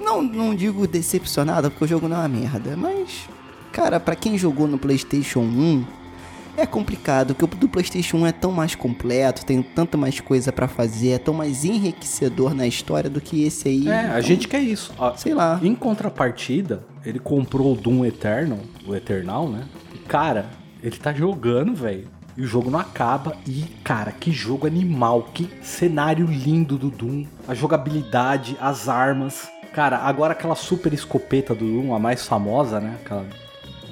Não, 0.00 0.22
não 0.22 0.54
digo 0.54 0.86
decepcionado, 0.86 1.70
porque 1.70 1.84
o 1.84 1.88
jogo 1.88 2.08
não 2.08 2.16
é 2.16 2.20
uma 2.20 2.28
merda, 2.28 2.76
mas. 2.76 3.28
Cara, 3.72 4.00
pra 4.00 4.16
quem 4.16 4.38
jogou 4.38 4.66
no 4.66 4.78
PlayStation 4.78 5.40
1, 5.40 5.84
é 6.56 6.64
complicado, 6.64 7.34
porque 7.34 7.44
o 7.44 7.58
do 7.58 7.68
PlayStation 7.68 8.16
1 8.18 8.26
é 8.26 8.32
tão 8.32 8.50
mais 8.50 8.74
completo, 8.74 9.44
tem 9.44 9.62
tanta 9.62 9.98
mais 9.98 10.18
coisa 10.20 10.50
pra 10.50 10.66
fazer, 10.66 11.10
é 11.10 11.18
tão 11.18 11.34
mais 11.34 11.64
enriquecedor 11.64 12.54
na 12.54 12.66
história 12.66 13.10
do 13.10 13.20
que 13.20 13.44
esse 13.44 13.68
aí. 13.68 13.88
É, 13.88 14.04
Então, 14.04 14.14
a 14.14 14.20
gente 14.22 14.48
quer 14.48 14.60
isso. 14.60 14.92
Sei 15.16 15.34
lá. 15.34 15.60
Em 15.62 15.74
contrapartida, 15.74 16.84
ele 17.04 17.18
comprou 17.18 17.74
o 17.74 17.76
Doom 17.76 18.06
Eternal, 18.06 18.58
o 18.86 18.94
Eternal, 18.94 19.48
né? 19.48 19.64
E, 19.94 19.98
cara, 19.98 20.46
ele 20.82 20.96
tá 20.96 21.12
jogando, 21.12 21.74
velho. 21.74 22.08
E 22.36 22.42
o 22.42 22.46
jogo 22.46 22.70
não 22.70 22.78
acaba. 22.78 23.36
E, 23.46 23.64
cara, 23.82 24.12
que 24.12 24.30
jogo 24.30 24.66
animal. 24.66 25.30
Que 25.34 25.48
cenário 25.62 26.26
lindo 26.26 26.76
do 26.76 26.90
Doom. 26.90 27.24
A 27.48 27.54
jogabilidade, 27.54 28.56
as 28.60 28.88
armas. 28.88 29.48
Cara, 29.72 29.98
agora 29.98 30.32
aquela 30.32 30.54
super 30.54 30.92
escopeta 30.92 31.54
do 31.54 31.64
Doom, 31.64 31.94
a 31.94 31.98
mais 31.98 32.26
famosa, 32.26 32.80
né? 32.80 32.98
Aquela 33.04 33.26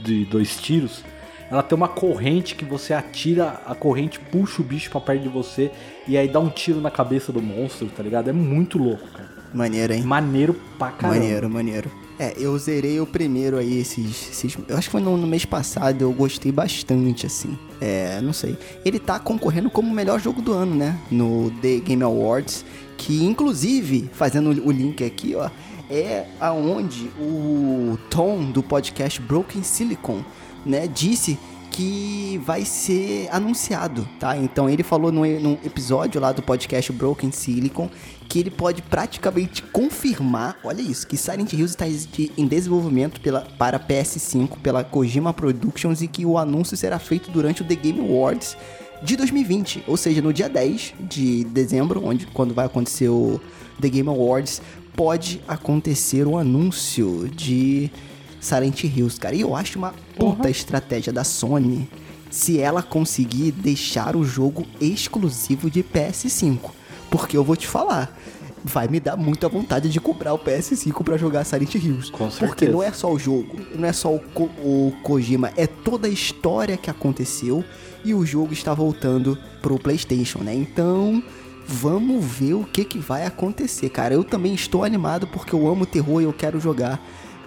de 0.03 0.25
dois 0.27 0.57
tiros. 0.57 1.03
Ela 1.51 1.63
tem 1.63 1.77
uma 1.77 1.89
corrente 1.89 2.55
que 2.55 2.65
você 2.65 2.95
atira, 2.95 3.61
a 3.67 3.75
corrente 3.75 4.19
puxa 4.19 4.63
o 4.63 4.65
bicho 4.65 4.91
pra 4.91 5.01
perto 5.01 5.23
de 5.23 5.29
você 5.29 5.71
e 6.07 6.17
aí 6.17 6.29
dá 6.29 6.41
um 6.41 6.49
tiro 6.49 6.81
na 6.81 6.91
cabeça 6.91 7.33
do 7.33 7.41
monstro, 7.41 7.89
tá 7.89 8.03
ligado? 8.03 8.29
É 8.29 8.33
muito 8.33 8.79
louco, 8.79 9.07
cara. 9.09 9.44
Maneiro, 9.55 9.93
hein? 9.93 10.03
Maneiro 10.03 10.55
pra 10.79 10.91
caramba. 10.91 11.21
Maneiro, 11.21 11.49
maneiro. 11.49 11.91
É, 12.19 12.35
eu 12.37 12.57
zerei 12.59 13.01
o 13.01 13.07
primeiro 13.07 13.57
aí, 13.57 13.79
esses. 13.79 14.31
esses 14.31 14.57
eu 14.69 14.77
acho 14.77 14.89
que 14.89 14.93
foi 14.93 15.01
no, 15.01 15.17
no 15.17 15.27
mês 15.27 15.45
passado, 15.45 16.03
eu 16.03 16.13
gostei 16.13 16.53
bastante, 16.53 17.27
assim. 17.27 17.59
É, 17.81 18.21
não 18.21 18.33
sei. 18.33 18.57
Ele 18.85 18.99
tá 18.99 19.19
concorrendo 19.19 19.71
como 19.71 19.91
o 19.91 19.95
melhor 19.95 20.21
jogo 20.21 20.41
do 20.41 20.53
ano, 20.53 20.75
né? 20.75 20.99
No 21.11 21.51
The 21.63 21.79
Game 21.79 22.03
Awards. 22.03 22.65
Que, 22.97 23.25
inclusive, 23.25 24.09
fazendo 24.13 24.51
o 24.51 24.71
link 24.71 25.05
aqui, 25.05 25.35
ó, 25.35 25.51
é 25.91 26.27
aonde 26.41 27.11
o 27.19 27.99
Tom 28.09 28.45
do 28.45 28.63
podcast 28.63 29.21
Broken 29.21 29.63
Silicon, 29.63 30.25
né, 30.65 30.87
disse 30.87 31.39
que 31.75 32.41
vai 32.47 32.65
ser 32.65 33.29
anunciado, 33.33 34.09
tá? 34.21 34.37
Então 34.37 34.71
ele 34.71 34.85
falou 34.85 35.11
num, 35.11 35.25
episódio 35.65 36.21
lá 36.21 36.31
do 36.31 36.41
podcast 36.41 36.93
Broken 36.93 37.33
Silicon 37.33 37.91
que 38.29 38.39
ele 38.39 38.51
pode 38.51 38.81
praticamente 38.81 39.61
confirmar, 39.61 40.57
olha 40.63 40.81
isso, 40.81 41.05
que 41.05 41.17
Silent 41.17 41.53
Hills 41.53 41.75
está 41.75 41.85
em 42.39 42.47
desenvolvimento 42.47 43.21
pela, 43.21 43.41
para 43.59 43.81
PS5 43.81 44.59
pela 44.63 44.85
Kojima 44.85 45.35
Productions 45.35 46.01
e 46.01 46.07
que 46.07 46.25
o 46.25 46.39
anúncio 46.39 46.77
será 46.77 47.01
feito 47.01 47.29
durante 47.33 47.63
o 47.63 47.65
The 47.65 47.75
Game 47.75 47.99
Awards 47.99 48.57
de 49.03 49.17
2020, 49.17 49.83
ou 49.89 49.97
seja, 49.97 50.23
no 50.23 50.33
dia 50.33 50.49
10 50.49 50.95
de 51.01 51.45
dezembro, 51.45 52.05
onde 52.05 52.27
quando 52.29 52.55
vai 52.55 52.67
acontecer 52.67 53.09
o 53.09 53.41
The 53.81 53.89
Game 53.89 54.09
Awards, 54.09 54.63
pode 54.95 55.43
acontecer 55.49 56.25
o 56.27 56.39
anúncio 56.39 57.29
de 57.35 57.91
Silent 58.45 58.85
Hills, 58.85 59.19
cara. 59.19 59.35
E 59.35 59.41
eu 59.41 59.57
acho 59.57 59.79
uma 59.79 59.95
puta 60.19 60.51
estratégia 60.51 61.13
da 61.13 61.25
Sony 61.25 61.89
se 62.31 62.59
ela 62.61 62.83
conseguir 62.83 63.53
deixar 63.53 64.15
o 64.17 64.25
jogo 64.25 64.67
exclusivo 64.81 65.71
de 65.71 65.83
PS5. 65.83 66.59
Porque 67.11 67.37
eu 67.37 67.45
vou 67.45 67.55
te 67.57 67.67
falar, 67.67 68.17
vai 68.65 68.89
me 68.89 68.99
dar 69.01 69.17
muita 69.17 69.49
vontade 69.49 69.89
de 69.89 70.01
comprar 70.01 70.35
o 70.35 70.39
PS5 70.39 71.03
pra 71.05 71.17
jogar 71.17 71.45
Silent 71.45 71.75
Hills. 71.77 72.11
Com 72.11 72.29
Porque 72.29 72.39
certeza. 72.47 72.73
não 72.73 72.83
é 72.83 72.93
só 72.93 73.13
o 73.13 73.19
jogo, 73.19 73.57
não 73.75 73.87
é 73.89 73.93
só 73.93 74.13
o, 74.15 74.19
Ko- 74.19 74.51
o 74.59 74.93
Kojima, 75.03 75.53
é 75.57 75.67
toda 75.67 76.07
a 76.09 76.11
história 76.11 76.77
que 76.77 76.91
aconteceu 76.91 77.65
e 78.05 78.13
o 78.13 78.27
jogo 78.27 78.53
está 78.53 78.75
voltando 78.75 79.39
pro 79.63 79.79
PlayStation, 79.79 80.41
né? 80.41 80.53
Então, 80.55 81.23
vamos 81.67 82.25
ver 82.25 82.55
o 82.55 82.65
que 82.65 82.85
que 82.85 82.99
vai 82.99 83.25
acontecer, 83.25 83.89
cara. 83.91 84.13
Eu 84.15 84.25
também 84.25 84.55
estou 84.55 84.83
animado 84.85 85.27
porque 85.29 85.55
eu 85.55 85.67
amo 85.69 85.87
terror 85.87 86.21
e 86.21 86.25
eu 86.25 86.33
quero 86.33 86.59
jogar 86.61 87.01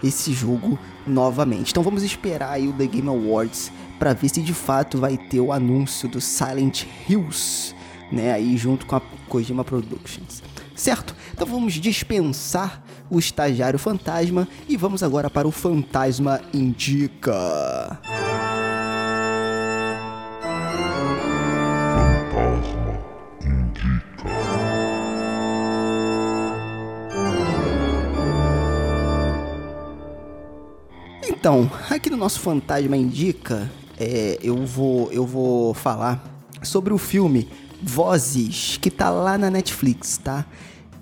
esse 0.03 0.31
jogo 0.33 0.77
novamente. 1.05 1.71
Então 1.71 1.83
vamos 1.83 2.03
esperar 2.03 2.51
aí 2.51 2.67
o 2.67 2.73
The 2.73 2.85
Game 2.85 3.07
Awards 3.07 3.71
para 3.97 4.13
ver 4.13 4.29
se 4.29 4.41
de 4.41 4.53
fato 4.53 4.97
vai 4.97 5.17
ter 5.17 5.39
o 5.39 5.51
anúncio 5.51 6.07
do 6.07 6.21
Silent 6.21 6.83
Hills, 7.07 7.73
né, 8.11 8.31
aí 8.31 8.55
junto 8.57 8.85
com 8.85 8.95
a 8.95 9.01
Kojima 9.27 9.63
Productions. 9.63 10.43
Certo? 10.75 11.15
Então 11.33 11.47
vamos 11.47 11.73
dispensar 11.73 12.83
o 13.09 13.17
estagiário 13.17 13.79
fantasma 13.79 14.47
e 14.69 14.77
vamos 14.77 15.01
agora 15.01 15.29
para 15.29 15.47
o 15.47 15.51
Fantasma 15.51 16.39
Indica. 16.53 17.99
Fantasma 18.03 18.36
Então, 31.39 31.69
aqui 31.87 32.09
no 32.09 32.17
nosso 32.17 32.39
Fantasma 32.39 32.97
Indica, 32.97 33.69
é, 33.99 34.39
eu, 34.41 34.65
vou, 34.65 35.11
eu 35.11 35.23
vou 35.23 35.71
falar 35.71 36.27
sobre 36.63 36.91
o 36.91 36.97
filme 36.97 37.47
Vozes, 37.79 38.77
que 38.81 38.89
tá 38.89 39.11
lá 39.11 39.37
na 39.37 39.51
Netflix, 39.51 40.17
tá? 40.17 40.47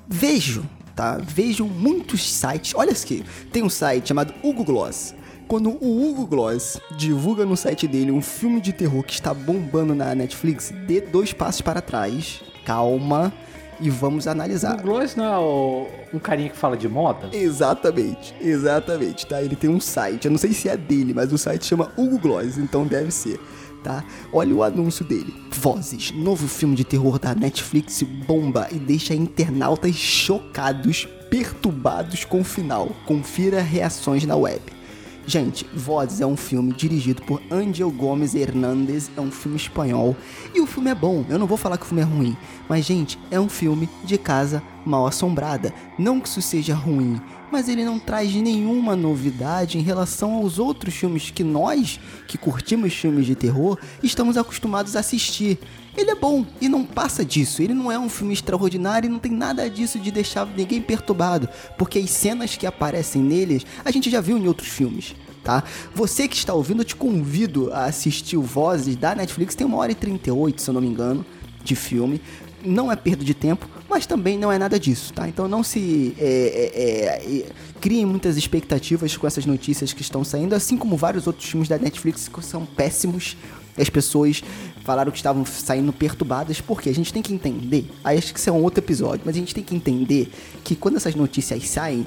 Vejo, 0.06 0.66
tá? 0.94 1.18
Vejo 1.26 1.66
muitos 1.66 2.30
sites. 2.30 2.74
Olha 2.76 2.92
aqui, 2.92 3.24
tem 3.50 3.64
um 3.64 3.70
site 3.70 4.10
chamado 4.10 4.34
Hugo 4.44 4.66
Gloss. 4.66 5.16
Quando 5.48 5.70
o 5.70 6.10
Hugo 6.10 6.28
Gloss 6.28 6.82
divulga 6.98 7.46
no 7.46 7.56
site 7.56 7.88
dele 7.88 8.12
um 8.12 8.22
filme 8.22 8.60
de 8.60 8.74
terror 8.74 9.04
que 9.04 9.14
está 9.14 9.34
bombando 9.34 9.96
na 9.96 10.14
Netflix, 10.14 10.74
dê 10.86 11.00
dois 11.00 11.32
passos 11.32 11.62
para 11.62 11.82
trás, 11.82 12.42
calma, 12.66 13.32
e 13.80 13.90
vamos 13.90 14.28
analisar. 14.28 14.80
O 14.80 14.82
Gloss 14.84 15.16
não 15.16 15.26
é 15.26 15.38
o- 15.38 15.88
um 16.14 16.20
carinha 16.20 16.50
que 16.50 16.58
fala 16.58 16.76
de 16.78 16.88
moda? 16.88 17.30
Exatamente, 17.34 18.34
exatamente, 18.42 19.26
tá? 19.26 19.42
Ele 19.42 19.56
tem 19.56 19.70
um 19.70 19.80
site, 19.80 20.26
eu 20.26 20.32
não 20.32 20.38
sei 20.38 20.54
se 20.54 20.70
é 20.70 20.78
dele, 20.78 21.14
mas 21.14 21.32
o 21.34 21.38
site 21.38 21.66
chama 21.66 21.92
Hugo 21.98 22.18
Gloss, 22.20 22.58
então 22.58 22.86
deve 22.86 23.12
ser, 23.12 23.40
tá? 23.84 24.04
Olha 24.32 24.54
o 24.56 24.64
anúncio 24.64 25.04
dele. 25.06 25.34
Vozes, 25.52 26.12
novo 26.12 26.48
filme 26.48 26.76
de 26.76 26.84
terror 26.84 27.18
da 27.20 27.34
Netflix 27.36 28.02
bomba 28.04 28.68
e 28.72 28.76
deixa 28.80 29.14
internautas 29.14 29.96
chocados, 29.96 31.08
perturbados 31.30 32.24
com 32.26 32.42
o 32.42 32.44
final. 32.44 32.90
Confira 33.06 33.62
reações 33.62 34.26
na 34.26 34.36
web. 34.36 34.62
Gente, 35.28 35.66
Vozes 35.74 36.22
é 36.22 36.26
um 36.26 36.38
filme 36.38 36.72
dirigido 36.72 37.24
por 37.24 37.42
Angel 37.50 37.90
Gomes 37.90 38.36
Hernandes, 38.36 39.10
é 39.18 39.22
um 39.22 39.32
filme 39.32 39.58
espanhol. 39.58 40.16
E 40.54 40.62
o 40.62 40.68
filme 40.68 40.92
é 40.92 40.96
bom, 40.96 41.26
eu 41.28 41.40
não 41.40 41.48
vou 41.48 41.58
falar 41.58 41.78
que 41.78 41.84
o 41.84 41.88
filme 41.88 42.04
é 42.04 42.06
ruim, 42.06 42.38
mas 42.70 42.86
gente, 42.86 43.18
é 43.32 43.40
um 43.40 43.50
filme 43.50 43.90
de 44.04 44.20
casa 44.20 44.62
mal 44.86 45.08
assombrada. 45.08 45.74
Não 45.98 46.20
que 46.20 46.28
isso 46.28 46.44
seja 46.44 46.76
ruim, 46.76 47.20
mas 47.52 47.68
ele 47.68 47.84
não 47.84 47.98
traz 47.98 48.34
nenhuma 48.36 48.96
novidade 48.96 49.80
em 49.80 49.82
relação 49.82 50.36
aos 50.36 50.60
outros 50.60 50.94
filmes 50.94 51.32
que 51.32 51.44
nós, 51.44 52.00
que 52.28 52.38
curtimos 52.38 52.94
filmes 52.94 53.26
de 53.26 53.34
terror, 53.34 53.80
estamos 54.04 54.38
acostumados 54.38 54.96
a 54.96 55.00
assistir. 55.00 55.58
Ele 55.98 56.12
é 56.12 56.16
bom 56.16 56.46
e 56.60 56.68
não 56.68 56.84
passa 56.84 57.24
disso. 57.24 57.62
Ele 57.62 57.74
não 57.74 57.92
é 57.92 57.98
um 57.98 58.10
filme 58.10 58.34
extraordinário 58.34 59.08
e 59.08 59.12
não 59.12 59.20
tem 59.20 59.32
nada 59.32 59.70
disso 59.70 60.00
de 60.00 60.12
deixar 60.12 60.46
ninguém 60.46 60.82
perturbado, 60.82 61.48
porque 61.78 62.00
as 62.00 62.10
cenas 62.10 62.56
que 62.56 62.66
aparecem 62.66 63.22
neles 63.22 63.66
a 63.84 63.92
gente 63.92 64.10
já 64.10 64.20
viu 64.22 64.38
em 64.38 64.48
outros 64.48 64.70
filmes. 64.70 65.16
Tá? 65.44 65.64
Você 65.94 66.28
que 66.28 66.36
está 66.36 66.56
ouvindo, 66.56 66.82
eu 66.82 66.86
te 66.86 66.96
convido 66.96 67.72
a 67.72 67.86
assistir 67.86 68.36
o 68.36 68.42
Vozes 68.42 68.96
da 68.96 69.14
Netflix, 69.14 69.54
tem 69.54 69.66
uma 69.66 69.78
hora 69.78 69.92
e 69.92 69.96
38, 69.96 70.60
se 70.60 70.70
eu 70.70 70.74
não 70.74 70.82
me 70.82 70.88
engano, 70.88 71.24
de 71.64 71.76
filme. 71.76 72.20
Não 72.66 72.92
é 72.92 72.96
perda 72.96 73.24
de 73.24 73.36
tempo, 73.36 73.70
mas 73.88 74.08
também 74.08 74.40
não 74.40 74.52
é 74.52 74.58
nada 74.58 74.80
disso, 74.80 75.14
tá? 75.14 75.30
Então 75.30 75.48
não 75.48 75.62
se 75.62 76.16
é, 76.18 76.72
é, 76.76 77.38
é, 77.38 77.50
criem 77.80 78.08
muitas 78.08 78.38
expectativas 78.38 79.16
com 79.16 79.28
essas 79.28 79.46
notícias 79.46 79.94
que 79.94 80.02
estão 80.02 80.24
saindo, 80.24 80.56
assim 80.56 80.76
como 80.76 80.98
vários 80.98 81.28
outros 81.28 81.48
filmes 81.48 81.70
da 81.70 81.78
Netflix 81.78 82.28
que 82.28 82.44
são 82.44 82.66
péssimos. 82.66 83.38
As 83.78 83.90
pessoas 83.90 84.44
falaram 84.84 85.12
que 85.12 85.18
estavam 85.18 85.46
saindo 85.46 85.92
perturbadas, 85.92 86.62
porque 86.62 86.90
a 86.90 86.94
gente 86.94 87.12
tem 87.12 87.22
que 87.22 87.34
entender, 87.34 87.92
aí 88.04 88.18
acho 88.18 88.34
que 88.34 88.40
isso 88.40 88.50
é 88.50 88.54
um 88.54 88.62
outro 88.62 88.80
episódio, 88.84 89.22
mas 89.26 89.36
a 89.36 89.40
gente 89.40 89.54
tem 89.54 89.64
que 89.64 89.76
entender 89.76 90.32
que 90.64 90.76
quando 90.76 90.96
essas 90.96 91.16
notícias 91.16 91.68
saem, 91.68 92.06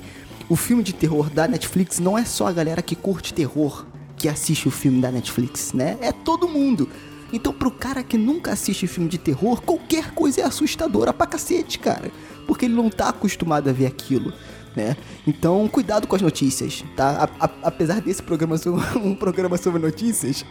o 0.49 0.57
filme 0.57 0.83
de 0.83 0.95
terror 0.95 1.29
da 1.29 1.47
Netflix 1.47 1.99
não 1.99 2.17
é 2.17 2.25
só 2.25 2.47
a 2.47 2.53
galera 2.53 2.81
que 2.81 2.97
curte 2.97 3.35
terror 3.35 3.85
que 4.17 4.29
assiste 4.29 4.67
o 4.67 4.71
filme 4.71 5.01
da 5.01 5.13
Netflix, 5.13 5.73
né? 5.73 5.97
É 6.01 6.11
todo 6.11 6.49
mundo. 6.49 6.89
Então, 7.33 7.53
pro 7.53 7.71
cara 7.71 8.03
que 8.03 8.17
nunca 8.17 8.53
assiste 8.53 8.87
filme 8.87 9.09
de 9.09 9.19
terror, 9.19 9.61
qualquer 9.61 10.13
coisa 10.13 10.41
é 10.41 10.45
assustadora 10.45 11.13
pra 11.13 11.27
cacete, 11.27 11.79
cara. 11.79 12.11
Porque 12.47 12.65
ele 12.65 12.75
não 12.75 12.89
tá 12.89 13.11
acostumado 13.11 13.69
a 13.69 13.73
ver 13.73 13.87
aquilo, 13.87 14.33
né? 14.79 14.97
Então, 15.27 15.67
cuidado 15.69 16.07
com 16.07 16.15
as 16.17 16.23
notícias, 16.23 16.85
tá? 16.97 17.29
A- 17.39 17.45
a- 17.47 17.51
apesar 17.65 18.01
desse 18.01 18.23
programa 18.23 18.57
ser 18.57 18.71
um- 18.71 19.15
programa 19.19 19.57
sobre 19.57 19.81
notícias, 19.83 20.45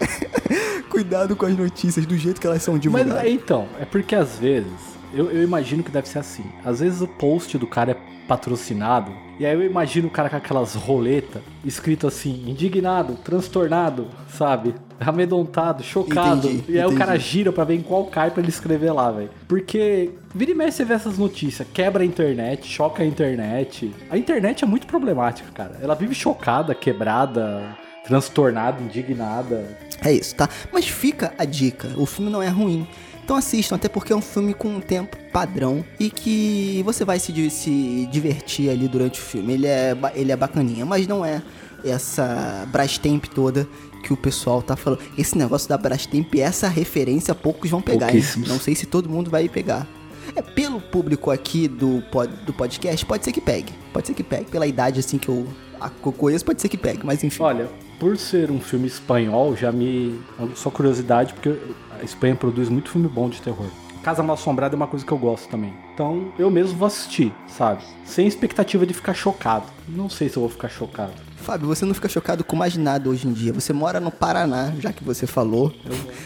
cuidado 0.89 1.35
com 1.35 1.45
as 1.45 1.57
notícias 1.57 2.05
do 2.05 2.17
jeito 2.17 2.39
que 2.41 2.45
elas 2.47 2.61
são 2.61 2.77
divulgadas. 2.77 3.13
Mas 3.15 3.23
é, 3.25 3.29
então, 3.29 3.67
é 3.79 3.85
porque 3.85 4.15
às 4.15 4.37
vezes, 4.37 4.71
eu, 5.13 5.31
eu 5.31 5.43
imagino 5.43 5.81
que 5.83 5.89
deve 5.91 6.07
ser 6.07 6.19
assim. 6.19 6.43
Às 6.63 6.79
vezes 6.79 7.01
o 7.01 7.07
post 7.07 7.57
do 7.57 7.65
cara 7.65 7.91
é 7.91 7.97
patrocinado, 8.27 9.11
e 9.39 9.45
aí 9.45 9.53
eu 9.53 9.63
imagino 9.63 10.07
o 10.07 10.11
cara 10.11 10.29
com 10.29 10.35
aquelas 10.35 10.75
roletas, 10.75 11.41
escrito 11.63 12.05
assim, 12.07 12.43
indignado, 12.49 13.15
transtornado, 13.23 14.07
sabe? 14.37 14.75
Amedrontado, 14.99 15.83
chocado. 15.83 16.47
Entendi, 16.47 16.63
e 16.71 16.77
aí 16.79 16.83
o 16.83 16.87
entendi. 16.87 16.97
cara 16.97 17.17
gira 17.19 17.51
pra 17.51 17.63
ver 17.63 17.75
em 17.75 17.81
qual 17.81 18.05
cai 18.05 18.31
pra 18.31 18.41
ele 18.41 18.49
escrever 18.49 18.91
lá, 18.91 19.11
velho. 19.11 19.29
Porque 19.47 20.11
vira 20.33 20.51
e 20.51 20.55
mexe 20.55 20.77
você 20.77 20.85
vê 20.85 20.93
essas 20.93 21.17
notícias, 21.17 21.67
quebra 21.73 22.03
a 22.03 22.05
internet, 22.05 22.67
choca 22.67 23.03
a 23.03 23.05
internet. 23.05 23.93
A 24.09 24.17
internet 24.17 24.63
é 24.63 24.67
muito 24.67 24.87
problemática, 24.87 25.49
cara. 25.53 25.77
Ela 25.81 25.95
vive 25.95 26.15
chocada, 26.15 26.73
quebrada, 26.73 27.63
transtornada, 28.05 28.81
indignada. 28.81 29.77
É 30.03 30.11
isso, 30.11 30.35
tá? 30.35 30.49
Mas 30.71 30.87
fica 30.87 31.33
a 31.37 31.45
dica, 31.45 31.89
o 31.97 32.05
filme 32.05 32.31
não 32.31 32.41
é 32.41 32.49
ruim. 32.49 32.87
Então 33.27 33.35
assistam, 33.35 33.75
até 33.75 33.89
porque 33.89 34.13
é 34.13 34.15
um 34.15 34.21
filme 34.21 34.53
com 34.53 34.69
um 34.69 34.79
tempo 34.79 35.17
padrão 35.33 35.83
e 35.99 36.09
que 36.09 36.81
você 36.85 37.03
vai 37.03 37.19
se, 37.19 37.49
se 37.49 38.07
divertir 38.09 38.69
ali 38.69 38.87
durante 38.87 39.19
o 39.19 39.21
filme. 39.21 39.51
Ele 39.51 39.67
é, 39.67 39.93
ele 40.15 40.31
é 40.31 40.35
bacaninha, 40.37 40.85
mas 40.85 41.05
não 41.07 41.25
é 41.25 41.41
essa 41.83 42.65
Brastemp 42.71 43.25
toda 43.25 43.67
que 44.01 44.13
o 44.13 44.15
pessoal 44.15 44.61
tá 44.61 44.77
falando. 44.77 45.01
Esse 45.17 45.37
negócio 45.37 45.67
da 45.67 45.77
Brastemp, 45.77 46.33
essa 46.35 46.69
referência, 46.69 47.35
poucos 47.35 47.69
vão 47.69 47.81
pegar. 47.81 48.15
Hein? 48.15 48.23
Não 48.47 48.61
sei 48.61 48.75
se 48.75 48.85
todo 48.85 49.09
mundo 49.09 49.29
vai 49.29 49.49
pegar. 49.49 49.85
É 50.33 50.41
pelo 50.41 50.79
público 50.79 51.29
aqui 51.29 51.67
do, 51.67 52.01
pod, 52.09 52.33
do 52.45 52.53
podcast, 52.53 53.05
pode 53.05 53.25
ser 53.25 53.33
que 53.33 53.41
pegue. 53.41 53.73
Pode 53.91 54.07
ser 54.07 54.13
que 54.13 54.23
pegue. 54.23 54.45
Pela 54.45 54.65
idade 54.65 55.01
assim 55.01 55.17
que 55.17 55.27
eu, 55.27 55.45
a, 55.81 55.89
que 55.89 56.07
eu 56.07 56.13
conheço, 56.13 56.45
pode 56.45 56.61
ser 56.61 56.69
que 56.69 56.77
pegue, 56.77 57.05
mas 57.05 57.21
enfim. 57.25 57.43
Olha, 57.43 57.67
por 57.99 58.15
ser 58.17 58.51
um 58.51 58.61
filme 58.61 58.87
espanhol, 58.87 59.53
já 59.53 59.69
me. 59.69 60.17
Só 60.55 60.69
curiosidade, 60.69 61.33
porque 61.33 61.57
a 61.99 62.03
Espanha 62.03 62.35
produz 62.35 62.69
muito 62.69 62.89
filme 62.89 63.07
bom 63.07 63.29
de 63.29 63.41
terror. 63.41 63.67
Casa 64.03 64.23
Mal 64.23 64.35
Assombrada 64.35 64.75
é 64.75 64.77
uma 64.77 64.87
coisa 64.87 65.05
que 65.05 65.11
eu 65.11 65.17
gosto 65.17 65.49
também. 65.49 65.73
Então 65.93 66.31
eu 66.39 66.49
mesmo 66.49 66.77
vou 66.77 66.87
assistir, 66.87 67.33
sabe? 67.47 67.83
Sem 68.05 68.25
expectativa 68.27 68.85
de 68.85 68.93
ficar 68.93 69.13
chocado. 69.13 69.65
Não 69.87 70.09
sei 70.09 70.29
se 70.29 70.37
eu 70.37 70.41
vou 70.41 70.49
ficar 70.49 70.69
chocado. 70.69 71.11
Fábio, 71.35 71.67
você 71.67 71.85
não 71.85 71.93
fica 71.93 72.07
chocado 72.07 72.43
com 72.43 72.55
mais 72.55 72.75
nada 72.77 73.09
hoje 73.09 73.27
em 73.27 73.33
dia. 73.33 73.51
Você 73.53 73.73
mora 73.73 73.99
no 73.99 74.11
Paraná, 74.11 74.73
já 74.79 74.93
que 74.93 75.03
você 75.03 75.27
falou. 75.27 75.73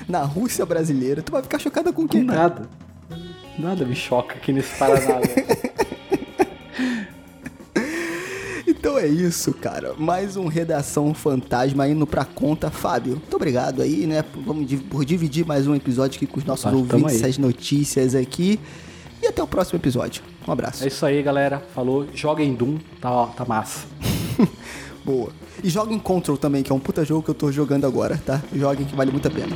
Na 0.07 0.23
Rússia 0.23 0.65
brasileira. 0.65 1.21
Tu 1.21 1.31
vai 1.31 1.41
ficar 1.41 1.59
chocada 1.59 1.91
com 1.91 2.03
o 2.03 2.07
quê? 2.07 2.19
Com 2.19 2.25
nada. 2.25 2.69
Nada 3.57 3.85
me 3.85 3.95
choca 3.95 4.35
aqui 4.35 4.51
nesse 4.53 4.77
Paraná. 4.77 5.19
Então 5.21 5.71
é 9.01 9.07
isso, 9.07 9.51
cara. 9.53 9.95
Mais 9.97 10.37
um 10.37 10.47
Redação 10.47 11.11
Fantasma 11.13 11.87
indo 11.87 12.05
pra 12.05 12.23
conta. 12.23 12.69
Fábio, 12.69 13.13
muito 13.13 13.35
obrigado 13.35 13.81
aí, 13.81 14.05
né? 14.05 14.23
Vamos 14.45 14.71
por 14.89 15.03
dividir 15.03 15.43
mais 15.43 15.67
um 15.67 15.73
episódio 15.73 16.17
aqui 16.17 16.27
com 16.27 16.37
os 16.37 16.45
nossos 16.45 16.71
ouvintes, 16.71 17.15
essas 17.15 17.37
notícias 17.39 18.13
aqui. 18.13 18.59
E 19.19 19.27
até 19.27 19.41
o 19.41 19.47
próximo 19.47 19.79
episódio. 19.79 20.21
Um 20.47 20.51
abraço. 20.51 20.83
É 20.83 20.87
isso 20.87 21.03
aí, 21.03 21.21
galera. 21.23 21.63
Falou. 21.73 22.07
Joguem 22.13 22.53
Doom. 22.53 22.77
Tá, 22.99 23.27
tá 23.27 23.43
massa. 23.43 23.87
Boa. 25.03 25.31
E 25.63 25.69
joguem 25.69 25.97
Control 25.97 26.37
também, 26.37 26.61
que 26.61 26.71
é 26.71 26.75
um 26.75 26.79
puta 26.79 27.03
jogo 27.03 27.23
que 27.23 27.29
eu 27.29 27.35
tô 27.35 27.51
jogando 27.51 27.85
agora, 27.85 28.21
tá? 28.23 28.41
Joguem 28.53 28.85
que 28.85 28.95
vale 28.95 29.11
muito 29.11 29.27
a 29.27 29.31
pena. 29.31 29.55